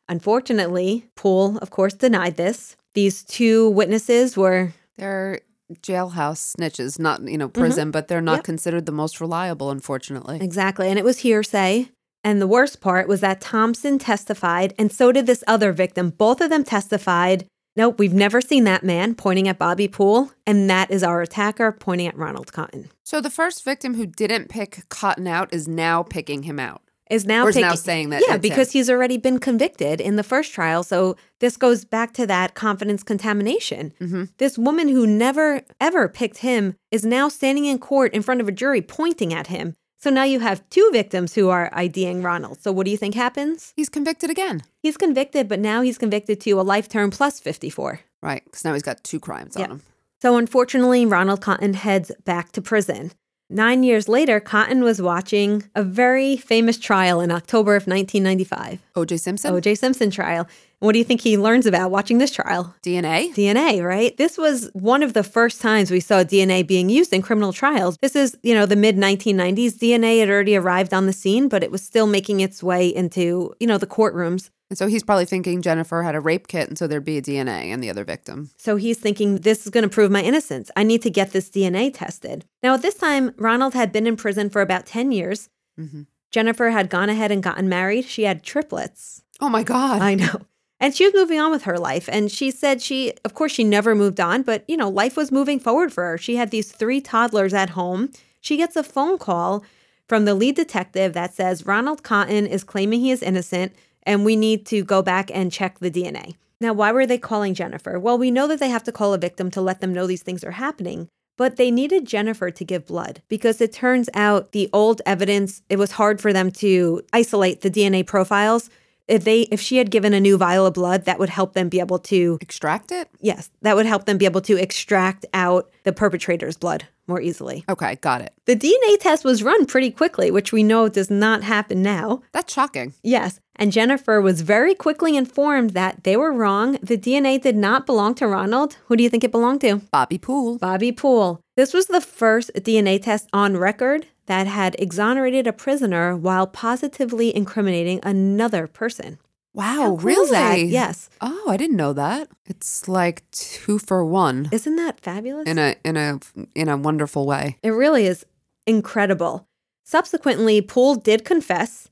[0.09, 2.77] Unfortunately, Poole, of course, denied this.
[2.95, 5.41] These two witnesses were They're
[5.83, 7.61] jailhouse snitches, not you know mm-hmm.
[7.61, 8.45] prison, but they're not Yep.
[8.45, 10.39] considered the most reliable, unfortunately.
[10.41, 10.89] Exactly.
[10.89, 11.91] And it was hearsay.
[12.25, 16.11] And the worst part was that Thompson testified, and so did this other victim.
[16.11, 17.47] Both of them testified.
[17.79, 21.71] Nope, we've never seen that man pointing at Bobby Poole, and that is our attacker
[21.71, 22.91] pointing at Ronald Cotton.
[23.05, 26.83] So the first victim who didn't pick Cotton out is now picking him out.
[27.09, 28.81] Is now Or is now saying that yeah, because him.
[28.81, 30.83] he's already been convicted in the first trial.
[30.83, 33.95] So this goes back to that confidence contamination.
[34.01, 34.25] Mm-hmm.
[34.39, 38.49] This woman who never ever picked him is now standing in court in front of
[38.49, 39.75] a jury pointing at him.
[40.01, 42.63] So now you have two victims who are IDing Ronald.
[42.63, 43.73] So what do you think happens?
[43.75, 44.63] He's convicted again.
[44.81, 48.01] He's convicted, but now he's convicted to a life term plus 54.
[48.23, 49.65] Right, because now he's got two crimes Yeah.
[49.65, 49.83] on him.
[50.23, 53.13] So unfortunately, Ronald Cotton heads back to prison.
[53.51, 59.17] Nine years later, Cotton was watching a very famous trial in October of 1995, O.J.
[59.17, 59.75] Simpson, O.J.
[59.75, 60.47] Simpson trial.
[60.81, 62.75] What do you think he learns about watching this trial?
[62.83, 63.33] DNA.
[63.33, 64.15] DNA, right?
[64.19, 67.97] This was one of the first times we saw DNA being used in criminal trials.
[68.03, 69.79] This is, you know, the mid 1990s.
[69.79, 73.55] DNA had already arrived on the scene, but it was still making its way into,
[73.59, 74.51] you know, the courtrooms.
[74.71, 77.23] And so he's probably thinking Jennifer had a rape kit, and so there'd be a
[77.23, 78.51] DNA in the other victim.
[78.59, 80.71] So he's thinking, this is going to prove my innocence.
[80.77, 82.45] I need to get this DNA tested.
[82.63, 85.49] Now, at this time, Ronald had been in prison for about 10 years.
[85.81, 86.03] Mm-hmm.
[86.31, 88.05] Jennifer had gone ahead and gotten married.
[88.05, 89.23] She had triplets.
[89.41, 90.03] Oh my God.
[90.03, 90.43] I know.
[90.81, 92.09] And she was moving on with her life.
[92.13, 95.33] And she said she, of course, she never moved on, but, you know, life was
[95.33, 96.19] moving forward for her.
[96.19, 98.11] She had these three toddlers at home.
[98.41, 99.65] She gets a phone call
[100.09, 104.37] from the lead detective that says Ronald Cotton is claiming he is innocent and we
[104.37, 106.37] need to go back and check the DNA.
[106.61, 107.99] Now, why were they calling Jennifer?
[107.99, 110.23] Well, we know that they have to call a victim to let them know these
[110.23, 114.69] things are happening, but they needed Jennifer to give blood because it turns out the
[114.73, 118.71] old evidence, it was hard for them to isolate the DNA profiles
[119.09, 121.69] if they if she had given a new vial of blood that would help them
[121.69, 123.09] be able to extract it?
[123.21, 127.65] Yes that would help them be able to extract out the perpetrator's blood more easily.
[127.69, 128.33] Okay got it.
[128.45, 132.23] The dna test was run pretty quickly which we know does not happen now.
[132.33, 132.95] That's shocking.
[133.03, 136.79] Yes and jennifer was very quickly informed that they were wrong.
[136.83, 138.77] The dna did not belong to ronald.
[138.87, 139.77] Who do you think it belonged to?
[139.91, 140.59] Bobby poole.
[140.59, 141.41] Bobby poole.
[141.57, 147.35] This was the first dna test on record that had exonerated a prisoner while positively
[147.35, 149.19] incriminating another person.
[149.55, 150.65] Wow, cool really?
[150.65, 151.11] Yes.
[151.21, 152.29] Oh, I didn't know that.
[152.47, 154.49] It's like two for one.
[154.53, 155.49] Isn't that fabulous?
[155.49, 156.21] In a in a
[156.55, 157.57] in a wonderful way.
[157.63, 158.25] It really is
[158.67, 159.49] incredible.
[159.85, 161.89] Subsequently, Poole did confess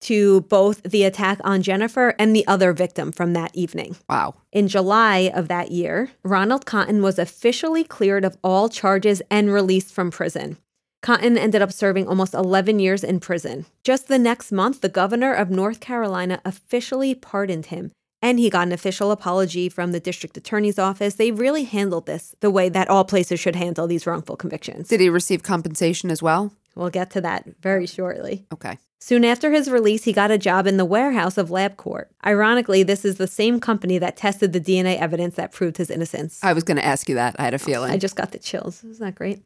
[0.00, 3.96] to both the attack on Jennifer and the other victim from that evening.
[4.08, 4.34] Wow.
[4.52, 9.92] In July of that year, Ronald Cotton was officially cleared of all charges and released
[9.92, 10.56] from prison.
[11.02, 13.66] Cotton ended up serving almost 11 years in prison.
[13.84, 18.66] Just the next month, the governor of North Carolina officially pardoned him, and he got
[18.66, 21.14] an official apology from the district attorney's office.
[21.14, 24.88] They really handled this the way that all places should handle these wrongful convictions.
[24.88, 26.52] Did he receive compensation as well?
[26.74, 28.46] We'll get to that very shortly.
[28.52, 28.78] Okay.
[29.00, 32.06] Soon after his release, he got a job in the warehouse of LabCorp.
[32.24, 36.42] Ironically, this is the same company that tested the DNA evidence that proved his innocence.
[36.42, 37.36] I was going to ask you that.
[37.38, 37.92] I had a oh, feeling.
[37.92, 38.82] I just got the chills.
[38.82, 39.42] Isn't that great?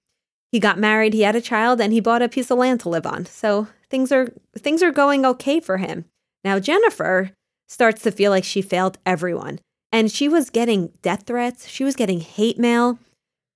[0.52, 2.88] He got married, he had a child, and he bought a piece of land to
[2.88, 3.26] live on.
[3.26, 6.04] So things are things are going okay for him.
[6.44, 7.30] Now Jennifer
[7.68, 9.60] starts to feel like she failed everyone.
[9.92, 12.98] And she was getting death threats, she was getting hate mail.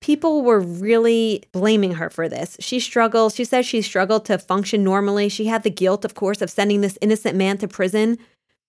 [0.01, 2.57] People were really blaming her for this.
[2.59, 3.33] She struggled.
[3.33, 5.29] She says she struggled to function normally.
[5.29, 8.19] She had the guilt, of course, of sending this innocent man to prison.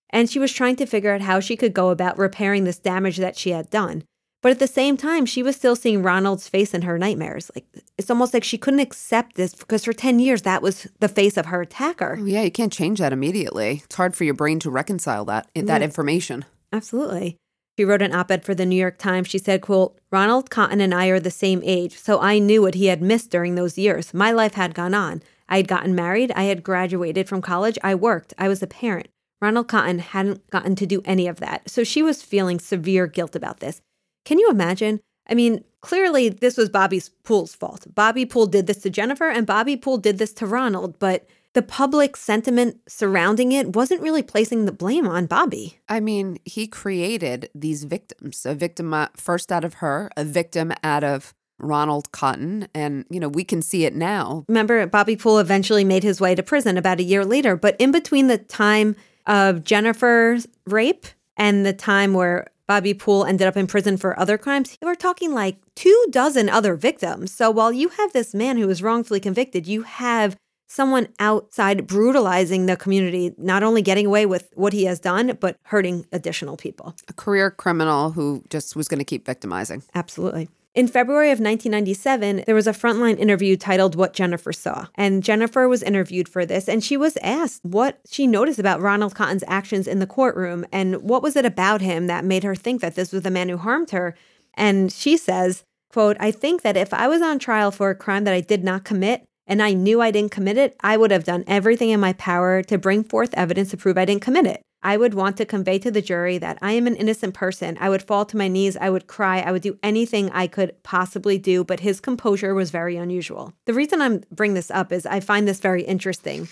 [0.09, 3.17] And she was trying to figure out how she could go about repairing this damage
[3.17, 4.03] that she had done.
[4.47, 7.51] But at the same time, she was still seeing Ronald's face in her nightmares.
[7.53, 7.65] Like
[7.97, 11.35] it's almost like she couldn't accept this because for 10 years that was the face
[11.35, 12.17] of her attacker.
[12.17, 13.81] Oh, yeah, you can't change that immediately.
[13.83, 15.83] It's hard for your brain to reconcile that that mm.
[15.83, 16.45] information.
[16.71, 17.35] Absolutely.
[17.77, 19.27] She wrote an op-ed for the New York Times.
[19.27, 22.75] She said, quote, Ronald Cotton and I are the same age, so I knew what
[22.75, 24.13] he had missed during those years.
[24.13, 25.23] My life had gone on.
[25.49, 26.31] I had gotten married.
[26.37, 27.77] I had graduated from college.
[27.83, 28.33] I worked.
[28.37, 29.09] I was a parent.
[29.41, 31.69] Ronald Cotton hadn't gotten to do any of that.
[31.69, 33.81] So she was feeling severe guilt about this.
[34.27, 34.99] Can you imagine?
[35.29, 37.87] I mean, clearly this was Bobby Poole's fault.
[37.95, 41.61] Bobby Poole did this to Jennifer and Bobby Poole did this to Ronald, but the
[41.61, 45.79] public sentiment surrounding it wasn't really placing the blame on Bobby.
[45.87, 50.73] I mean, he created these victims a victim uh, first out of her, a victim
[50.83, 52.67] out of Ronald Cotton.
[52.75, 54.43] And, you know, we can see it now.
[54.49, 57.55] Remember, Bobby Poole eventually made his way to prison about a year later.
[57.55, 63.47] But in between the time of Jennifer's rape and the time where Bobby Poole ended
[63.47, 67.31] up in prison for other crimes, we're talking like two dozen other victims.
[67.31, 70.35] So while you have this man who was wrongfully convicted, you have
[70.67, 75.55] someone outside brutalizing the community, not only getting away with what he has done, but
[75.63, 76.93] hurting additional people.
[77.07, 79.81] A career criminal who just was going to keep victimizing.
[79.95, 80.49] Absolutely.
[80.77, 84.85] In February of 1997, there was a frontline interview titled What Jennifer Saw.
[84.93, 89.15] And Jennifer was interviewed for this, and she was asked what she noticed about Ronald
[89.15, 92.81] Cotton's actions in the courtroom and what was it about him that made her think
[92.81, 94.13] that this was the man who harmed her.
[94.53, 98.25] And she says, quote, I think that if I was on trial for a crime
[98.25, 101.23] that I did not commit, and I knew I didn't commit it, I would have
[101.23, 104.61] done everything in my power to bring forth evidence to prove I didn't commit it.
[104.83, 107.77] I would want to convey to the jury that I am an innocent person.
[107.79, 110.81] I would fall to my knees, I would cry, I would do anything I could
[110.83, 113.53] possibly do, but his composure was very unusual.
[113.65, 116.47] The reason I'm bring this up is I find this very interesting.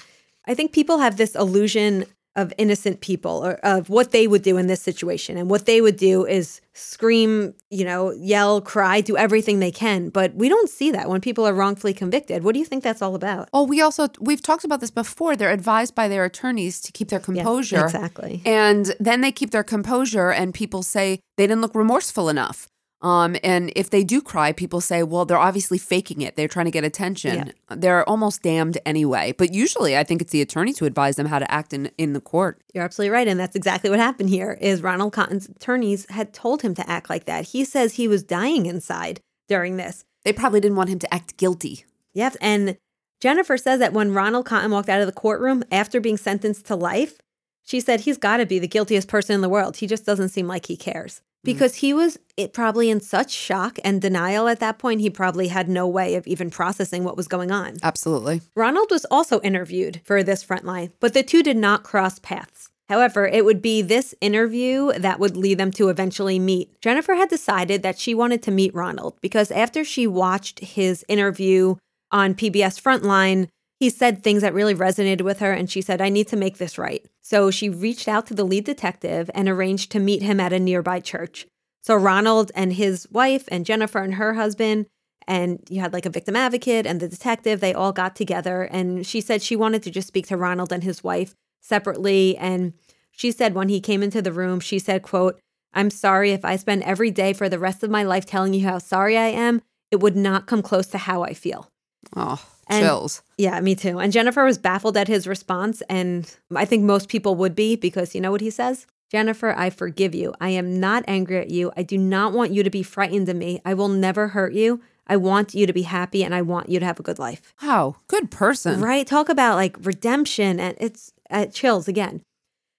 [0.47, 2.05] I think people have this illusion
[2.35, 5.37] of innocent people or of what they would do in this situation.
[5.37, 10.09] And what they would do is scream, you know, yell, cry, do everything they can.
[10.09, 12.43] But we don't see that when people are wrongfully convicted.
[12.43, 13.49] What do you think that's all about?
[13.53, 15.35] Oh, we also we've talked about this before.
[15.35, 17.77] They're advised by their attorneys to keep their composure.
[17.77, 18.41] Yeah, exactly.
[18.45, 22.67] And then they keep their composure and people say they didn't look remorseful enough.
[23.05, 26.35] Um, and if they do cry, people say, well, they're obviously faking it.
[26.35, 27.53] They're trying to get attention.
[27.69, 29.35] They're almost damned anyway.
[29.37, 32.13] But usually I think it's the attorney who advise them how to act in, in
[32.13, 32.63] the court.
[32.73, 33.27] You're absolutely right.
[33.27, 37.07] And that's exactly what happened here is Ronald Cotton's attorneys had told him to act
[37.07, 37.49] like that.
[37.49, 40.03] He says he was dying inside during this.
[40.23, 41.85] They probably didn't want him to act guilty.
[42.15, 42.35] Yes.
[42.41, 42.75] And
[43.21, 46.75] Jennifer says that when Ronald Cotton walked out of the courtroom after being sentenced to
[46.75, 47.19] life,
[47.61, 49.77] she said he's got to be the guiltiest person in the world.
[49.77, 51.21] He just doesn't seem like he cares.
[51.45, 51.53] Mm.
[51.53, 55.47] Because he was it probably in such shock and denial at that point, he probably
[55.47, 57.77] had no way of even processing what was going on.
[57.81, 58.41] Absolutely.
[58.55, 62.69] Ronald was also interviewed for this frontline, but the two did not cross paths.
[62.89, 66.79] However, it would be this interview that would lead them to eventually meet.
[66.81, 71.75] Jennifer had decided that she wanted to meet Ronald because after she watched his interview
[72.11, 73.47] on PBS Frontline,
[73.79, 76.57] he said things that really resonated with her, and she said, I need to make
[76.57, 77.05] this right.
[77.21, 80.59] So she reached out to the lead detective and arranged to meet him at a
[80.59, 81.45] nearby church.
[81.81, 84.87] So Ronald and his wife, and Jennifer and her husband,
[85.27, 88.63] and you had like a victim advocate and the detective, they all got together.
[88.63, 92.37] And she said she wanted to just speak to Ronald and his wife separately.
[92.37, 92.73] And
[93.11, 95.39] she said when he came into the room, she said, quote,
[95.73, 98.67] I'm sorry if I spend every day for the rest of my life telling you
[98.67, 99.61] how sorry I am,
[99.91, 101.69] it would not come close to how I feel.
[102.15, 103.21] Oh, And- chills.
[103.37, 103.99] Yeah, me too.
[103.99, 105.81] And Jennifer was baffled at his response.
[105.89, 108.87] And I think most people would be because you know what he says?
[109.11, 110.33] Jennifer, I forgive you.
[110.41, 111.71] I am not angry at you.
[111.77, 113.61] I do not want you to be frightened of me.
[113.63, 114.81] I will never hurt you.
[115.07, 117.53] I want you to be happy and I want you to have a good life.
[117.61, 117.97] Wow.
[118.07, 118.81] Good person.
[118.81, 119.05] Right?
[119.05, 122.23] Talk about like redemption and it's uh, chills again.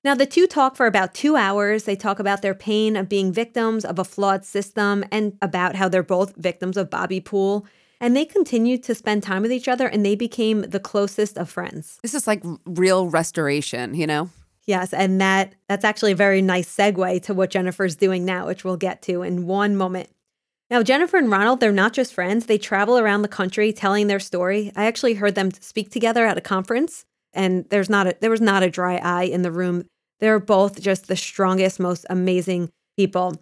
[0.02, 1.82] Now, the two talk for about two hours.
[1.82, 5.88] They talk about their pain of being victims of a flawed system and about how
[5.88, 7.66] they're both victims of Bobby Poole.
[8.00, 11.48] And they continued to spend time with each other and they became the closest of
[11.48, 11.98] friends.
[12.02, 14.30] This is like real restoration, you know?
[14.66, 18.64] Yes, and that that's actually a very nice segue to what Jennifer's doing now, which
[18.64, 20.10] we'll get to in one moment.
[20.68, 22.46] Now, Jennifer and Ronald, they're not just friends.
[22.46, 24.72] They travel around the country telling their story.
[24.74, 28.40] I actually heard them speak together at a conference, and there's not a, there was
[28.40, 29.84] not a dry eye in the room.
[30.18, 33.36] They're both just the strongest, most amazing people.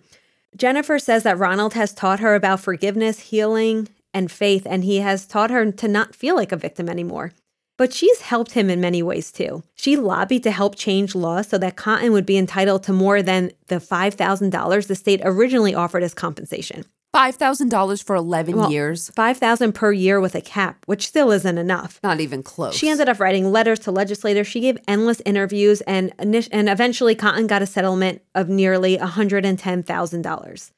[0.57, 5.27] Jennifer says that Ronald has taught her about forgiveness, healing, and faith, and he has
[5.27, 7.33] taught her to not feel like a victim anymore.
[7.77, 9.65] But she's helped him in many ways too.
[9.75, 13.51] She lobbied to help change laws so that Cotton would be entitled to more than
[13.67, 16.85] the $5,000 the state originally offered as compensation.
[17.15, 19.09] $5,000 for 11 Well, years.
[19.15, 22.01] 5000 per year with a cap, which still isn't enough.
[22.03, 22.75] Not even close.
[22.75, 24.49] She ended up writing letters to legislators.
[24.49, 30.71] She gave endless interviews, and and eventually Cotton got a settlement of nearly $110,000.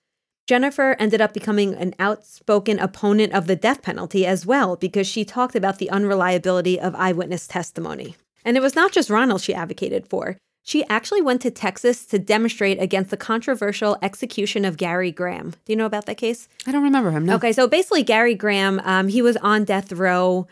[0.47, 5.25] Jennifer ended up becoming an outspoken opponent of the death penalty as well because she
[5.25, 8.15] talked about the unreliability of eyewitness testimony.
[8.45, 10.37] And it was not just Ronald she advocated for.
[10.63, 15.51] She actually went to Texas to demonstrate against the controversial execution of Gary Graham.
[15.51, 16.49] Do you know about that case?
[16.67, 17.27] I don't remember him.
[17.27, 17.35] No.
[17.37, 20.47] Okay, so basically, Gary Graham, um, he was on death row,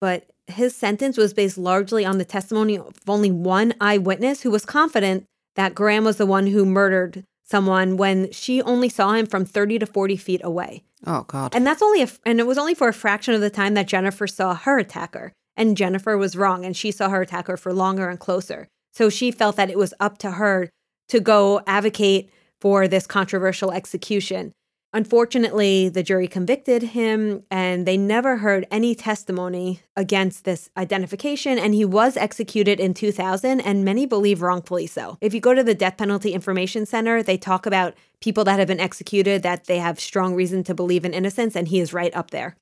[0.00, 4.64] but his sentence was based largely on the testimony of only one eyewitness who was
[4.64, 5.24] confident
[5.56, 9.78] that Graham was the one who murdered someone when she only saw him from 30
[9.80, 10.82] to 40 feet away.
[11.06, 11.54] Oh, God.
[11.54, 13.86] And that's only a, and it was only for a fraction of the time that
[13.86, 15.32] Jennifer saw her attacker.
[15.56, 18.68] And Jennifer was wrong, and she saw her attacker for longer and closer.
[18.92, 20.68] So she felt that it was up to her
[21.08, 22.30] to go advocate
[22.60, 24.52] for this controversial execution.
[24.96, 31.58] Unfortunately, the jury convicted him and they never heard any testimony against this identification.
[31.58, 35.18] And he was executed in 2000, and many believe wrongfully so.
[35.20, 38.68] If you go to the Death Penalty Information Center, they talk about people that have
[38.68, 42.16] been executed that they have strong reason to believe in innocence, and he is right
[42.16, 42.56] up there.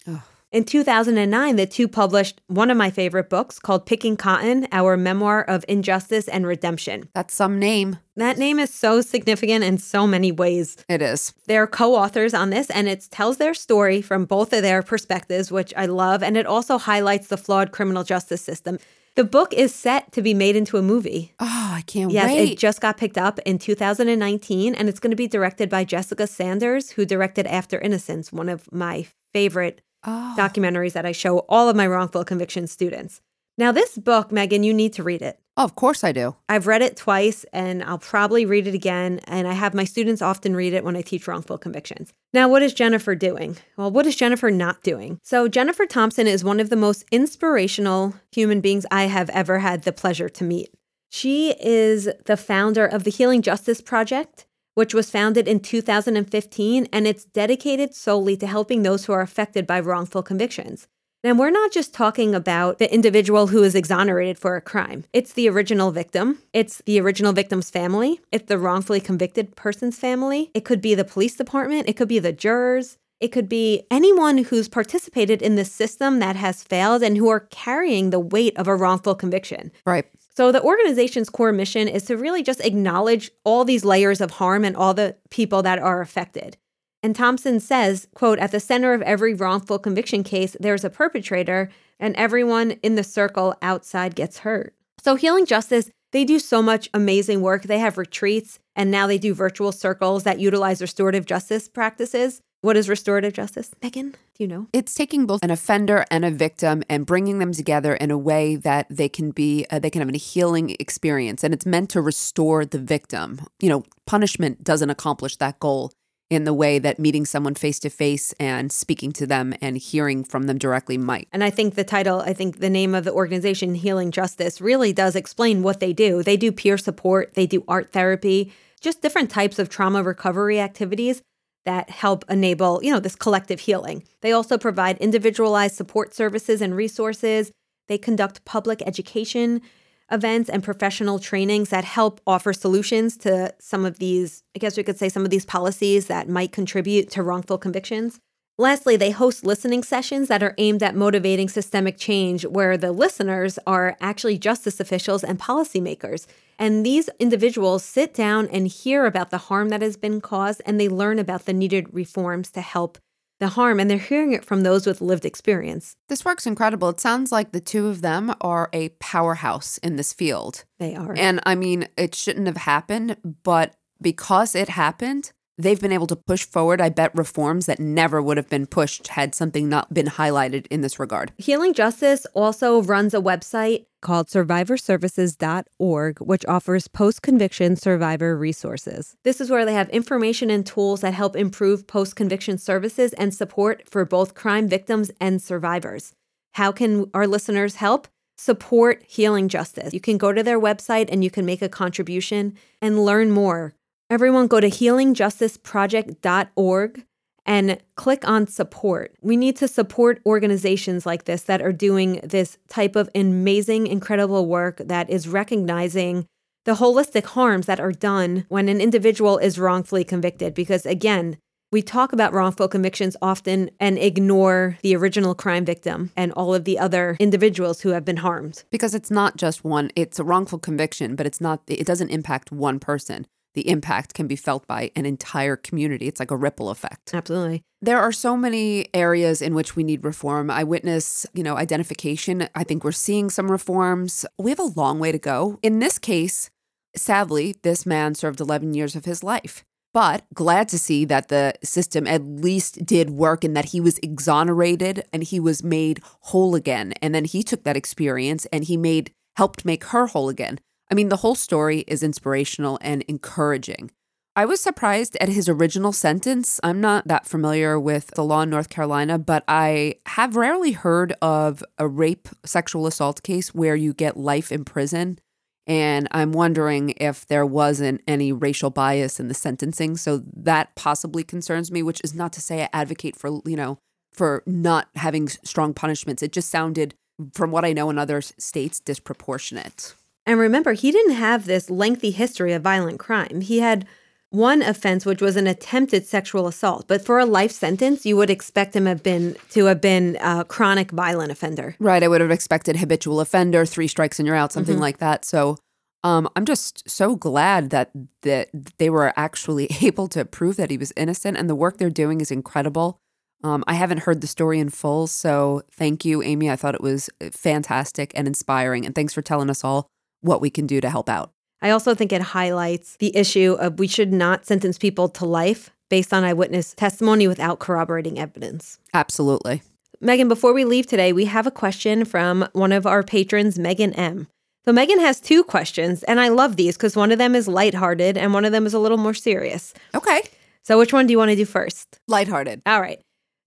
[0.54, 5.42] In 2009, the two published one of my favorite books called Picking Cotton Our Memoir
[5.42, 7.08] of Injustice and Redemption.
[7.12, 7.98] That's some name.
[8.14, 10.76] That name is so significant in so many ways.
[10.88, 11.34] It is.
[11.48, 15.50] They're co authors on this, and it tells their story from both of their perspectives,
[15.50, 16.22] which I love.
[16.22, 18.78] And it also highlights the flawed criminal justice system.
[19.16, 21.34] The book is set to be made into a movie.
[21.40, 22.40] Oh, I can't Yes, wait.
[22.40, 25.82] Yes, it just got picked up in 2019, and it's going to be directed by
[25.82, 30.34] Jessica Sanders, who directed After Innocence, one of my favorite oh.
[30.38, 33.20] documentaries that I show all of my wrongful conviction students.
[33.56, 35.38] Now, this book, Meghan, you need to read it.
[35.56, 36.34] oh, of course I do.
[36.48, 39.20] I've read it twice and I'll probably read it again.
[39.28, 42.12] And I have my students often read it when I teach wrongful convictions.
[42.32, 43.56] Now, what is Jennifer doing?
[43.76, 45.20] Well, what is Jennifer not doing?
[45.22, 49.84] So, Jennifer Thompson is one of the most inspirational human beings I have ever had
[49.84, 50.70] the pleasure to meet.
[51.08, 57.06] She is the founder of the Healing Justice Project, which was founded in 2015, and
[57.06, 60.86] it's dedicated solely to helping those who are affected by wrongful convictions.
[61.24, 65.04] And we're not just talking about the individual who is exonerated for a crime.
[65.14, 66.40] It's the original victim.
[66.52, 68.20] It's the original victim's family.
[68.30, 70.50] It's the wrongfully convicted person's family.
[70.52, 71.88] It could be the police department.
[71.88, 72.98] It could be the jurors.
[73.20, 77.40] It could be anyone who's participated in the system that has failed and who are
[77.40, 79.72] carrying the weight of a wrongful conviction.
[79.86, 80.04] Right.
[80.36, 84.64] So the organization's core mission is to really just acknowledge all these layers of harm
[84.64, 86.56] and all the people that are affected.
[87.04, 91.70] And Thompson says, quote, at the center of every wrongful conviction case, there's a perpetrator,
[92.00, 94.74] and everyone in the circle outside gets hurt.
[95.02, 97.64] So Healing Justice, they do so much amazing work.
[97.64, 102.40] They have retreats, and now they do virtual circles that utilize restorative justice practices.
[102.64, 103.72] What is restorative justice?
[103.82, 104.68] Meghan, do you know?
[104.72, 108.56] It's taking both an offender and a victim and bringing them together in a way
[108.56, 111.44] that they can be, uh, they can have a healing experience.
[111.44, 113.42] And it's meant to restore the victim.
[113.60, 115.92] You know, punishment doesn't accomplish that goal
[116.30, 120.24] in the way that meeting someone face to face and speaking to them and hearing
[120.24, 121.28] from them directly might.
[121.34, 124.94] And I think the title, I think the name of the organization, Healing Justice, really
[124.94, 126.22] does explain what they do.
[126.22, 131.20] They do peer support, they do art therapy, just different types of trauma recovery activities
[131.64, 134.04] that help enable, you know, this collective healing.
[134.20, 137.50] They also provide individualized support services and resources.
[137.88, 139.62] They conduct public education
[140.10, 144.82] events and professional trainings that help offer solutions to some of these, I guess we
[144.82, 148.20] could say some of these policies that might contribute to wrongful convictions.
[148.56, 153.58] Lastly, they host listening sessions that are aimed at motivating systemic change, where the listeners
[153.66, 156.26] are actually justice officials and policymakers.
[156.56, 160.78] And these individuals sit down and hear about the harm that has been caused, and
[160.78, 162.96] they learn about the needed reforms to help
[163.40, 163.80] the harm.
[163.80, 165.96] And they're hearing it from those with lived experience.
[166.08, 166.90] This work's incredible.
[166.90, 170.64] It sounds like the two of them are a powerhouse in this field.
[170.78, 171.12] They are.
[171.16, 176.16] And I mean, it shouldn't have happened, but because it happened, they've been able to
[176.16, 180.06] push forward, I bet, reforms that never would have been pushed had something not been
[180.06, 181.32] highlighted in this regard.
[181.38, 189.16] Healing Justice also runs a website called survivorservices.org, which offers post conviction survivor resources.
[189.24, 193.34] This is where they have information and tools that help improve post conviction services and
[193.34, 196.12] support for both crime victims and survivors.
[196.52, 198.06] How can our listeners help?
[198.36, 199.94] Support Healing Justice.
[199.94, 203.74] You can go to their website and you can make a contribution and learn more.
[204.14, 207.04] Everyone go to healingjusticeproject.org
[207.44, 209.16] and click on support.
[209.20, 214.46] We need to support organizations like this that are doing this type of amazing, incredible
[214.46, 216.26] work that is recognizing
[216.64, 220.54] the holistic harms that are done when an individual is wrongfully convicted.
[220.54, 221.36] Because again,
[221.72, 226.62] we talk about wrongful convictions often and ignore the original crime victim and all of
[226.62, 228.62] the other individuals who have been harmed.
[228.70, 232.52] Because it's not just one, it's a wrongful conviction, but it's not, it doesn't impact
[232.52, 236.06] one person the impact can be felt by an entire community.
[236.08, 237.14] It's like a ripple effect.
[237.14, 237.62] Absolutely.
[237.80, 240.50] There are so many areas in which we need reform.
[240.50, 242.48] I witness, you know, identification.
[242.54, 244.26] I think we're seeing some reforms.
[244.38, 245.58] We have a long way to go.
[245.62, 246.50] In this case,
[246.96, 249.64] sadly, this man served 11 years of his life.
[249.92, 253.98] But glad to see that the system at least did work and that he was
[253.98, 256.94] exonerated and he was made whole again.
[257.00, 260.58] And then he took that experience and he made helped make her whole again.
[260.90, 263.90] I mean, the whole story is inspirational and encouraging.
[264.36, 266.58] I was surprised at his original sentence.
[266.64, 271.14] I'm not that familiar with the law in North Carolina, but I have rarely heard
[271.22, 275.20] of a rape sexual assault case where you get life in prison.
[275.68, 279.96] And I'm wondering if there wasn't any racial bias in the sentencing.
[279.96, 283.78] So that possibly concerns me, which is not to say I advocate for, you know,
[284.12, 286.22] for not having strong punishments.
[286.24, 286.94] It just sounded,
[287.32, 289.94] from what I know in other states, disproportionate.
[290.26, 293.40] And remember, he didn't have this lengthy history of violent crime.
[293.42, 293.86] He had
[294.30, 296.86] one offense, which was an attempted sexual assault.
[296.88, 300.44] But for a life sentence, you would expect him have been to have been a
[300.44, 301.76] chronic violent offender.
[301.78, 302.02] Right.
[302.02, 304.82] I would have expected habitual offender, three strikes and you're out, something mm-hmm.
[304.82, 305.24] like that.
[305.24, 305.56] So
[306.04, 307.90] um, I'm just so glad that
[308.22, 311.90] that they were actually able to prove that he was innocent, and the work they're
[311.90, 312.98] doing is incredible.
[313.42, 316.50] Um, I haven't heard the story in full, so thank you, Amy.
[316.50, 319.88] I thought it was fantastic and inspiring, and thanks for telling us all
[320.24, 321.30] what we can do to help out.
[321.62, 325.70] I also think it highlights the issue of we should not sentence people to life
[325.88, 328.78] based on eyewitness testimony without corroborating evidence.
[328.92, 329.62] Absolutely.
[330.02, 333.94] Meghan, before we leave today, we have a question from one of our patrons, Megan
[333.94, 334.26] M.
[334.64, 338.16] So Megan has two questions, and I love these because one of them is lighthearted
[338.16, 339.72] and one of them is a little more serious.
[339.94, 340.22] Okay.
[340.62, 342.00] So which one do you want to do first?
[342.08, 342.62] Lighthearted.
[342.66, 343.00] All right.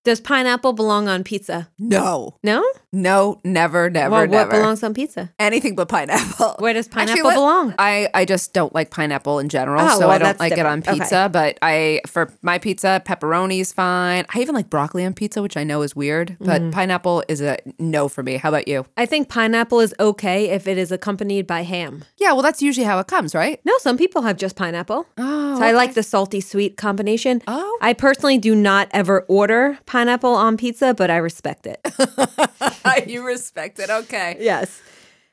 [0.07, 1.67] Does pineapple belong on pizza?
[1.77, 2.63] No, No?
[2.93, 4.31] no, never, never, well, never.
[4.31, 5.33] what belongs on pizza?
[5.37, 6.55] Anything but pineapple.
[6.59, 7.75] Where does Actually, pineapple belong?
[7.77, 10.65] I, I just don't like pineapple in general, Oh, so well, I don't like it
[10.65, 11.01] on different.
[11.01, 11.29] pizza.
[11.31, 14.25] But I for my pizza, pepperoni is fine.
[14.33, 16.71] I even like broccoli on pizza, which I know is weird, but Mm-hmm.
[16.71, 18.37] pineapple is a no for me.
[18.37, 18.85] How about you?
[18.95, 22.05] I think pineapple is okay if it is accompanied by ham.
[22.17, 23.59] Yeah, well, that's usually how it comes, right?
[23.65, 25.05] No, some people have just pineapple.
[25.17, 27.41] Oh, So I like the salty sweet combination.
[27.47, 27.77] Oh.
[27.81, 31.79] I personally do not ever order pineapple on pizza, but I respect it.
[33.07, 33.89] you respect it.
[33.89, 34.37] Okay.
[34.39, 34.81] yes.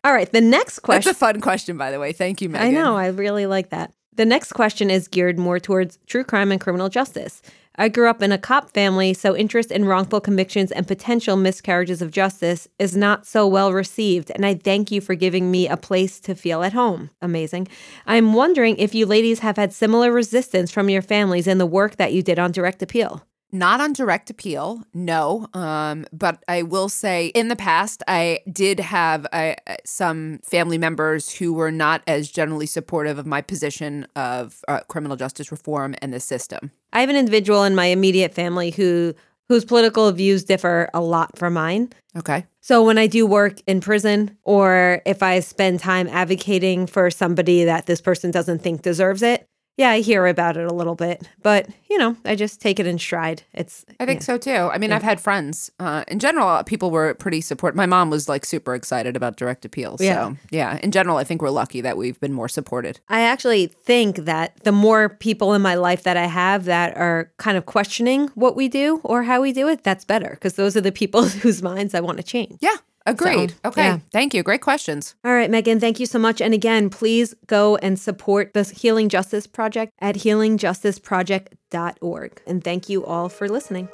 [0.04, 0.30] All right.
[0.30, 1.08] The next question.
[1.08, 2.12] That's a fun question, by the way.
[2.12, 2.68] Thank you, Megan.
[2.68, 2.96] I know.
[2.96, 3.92] I really like that.
[4.16, 7.42] The next question is geared more towards true crime and criminal justice.
[7.76, 12.00] I grew up in a cop family, so interest in wrongful convictions and potential miscarriages
[12.00, 15.76] of justice is not so well received, and I thank you for giving me a
[15.76, 17.10] place to feel at home.
[17.20, 17.66] Amazing.
[18.06, 21.96] I'm wondering if you ladies have had similar resistance from your families in the work
[21.96, 23.26] that you did on direct appeal.
[23.54, 25.46] Not on direct appeal, no.
[25.54, 31.30] Um, but I will say, in the past, I did have uh, some family members
[31.30, 36.12] who were not as generally supportive of my position of uh, criminal justice reform and
[36.12, 36.72] the system.
[36.92, 39.14] I have an individual in my immediate family who
[39.48, 41.92] whose political views differ a lot from mine.
[42.16, 42.46] Okay.
[42.60, 47.62] So when I do work in prison or if I spend time advocating for somebody
[47.64, 49.46] that this person doesn't think deserves it,
[49.76, 52.86] yeah, I hear about it a little bit, but you know, I just take it
[52.86, 53.42] in stride.
[53.52, 54.50] It's I think so too.
[54.72, 55.70] I mean, I've had friends.
[55.78, 57.76] Uh, in general, people were pretty supportive.
[57.76, 59.98] My mom was like super excited about direct appeal.
[59.98, 60.32] So, Yeah.
[60.50, 63.00] yeah, in general, I think we're lucky that we've been more supported.
[63.08, 67.30] I actually think that the more people in my life that I have that are
[67.38, 70.76] kind of questioning what we do or how we do it, that's better because those
[70.76, 72.58] are the people whose minds I want to change.
[72.60, 73.50] Yeah, agreed.
[73.50, 73.84] So, okay.
[73.84, 73.98] yeah.
[74.12, 74.42] Thank you.
[74.42, 75.14] Great questions.
[75.24, 76.40] All right, Megan, thank you so much.
[76.40, 82.42] And again, please go and support the Healing Justice Project at healingjusticeproject.org.
[82.46, 83.88] And thank you all for listening.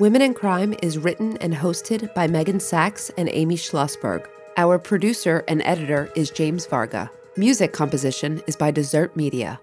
[0.00, 4.26] Women in Crime is written and hosted by Meghan Sacks and Amy Shlosberg.
[4.56, 7.10] Our producer and editor is James Varga.
[7.36, 9.60] Music composition is by Dessert Media.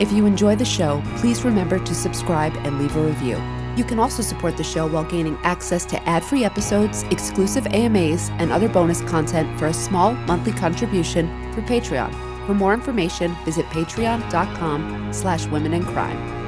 [0.00, 3.57] If you enjoy the show, please remember to subscribe and leave a review.
[3.78, 8.50] You can also support the show while gaining access to ad-free episodes, exclusive AMAs, and
[8.50, 12.10] other bonus content for a small monthly contribution through Patreon.
[12.44, 16.47] For more information, visit patreon.com slash women in crime.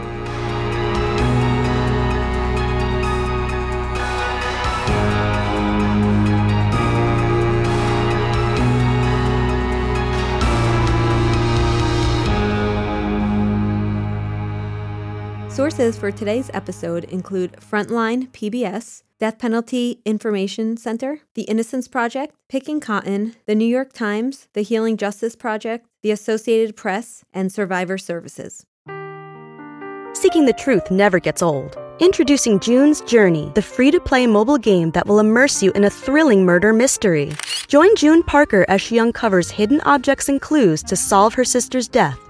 [15.51, 22.78] Sources for today's episode include Frontline PBS, Death Penalty Information Center, The Innocence Project, Picking
[22.78, 28.64] Cotton, The New York Times, The Healing Justice Project, The Associated Press, and Survivor Services.
[30.12, 31.76] Seeking the truth never gets old.
[31.98, 35.90] Introducing June's Journey, the free to play mobile game that will immerse you in a
[35.90, 37.32] thrilling murder mystery.
[37.66, 42.30] Join June Parker as she uncovers hidden objects and clues to solve her sister's death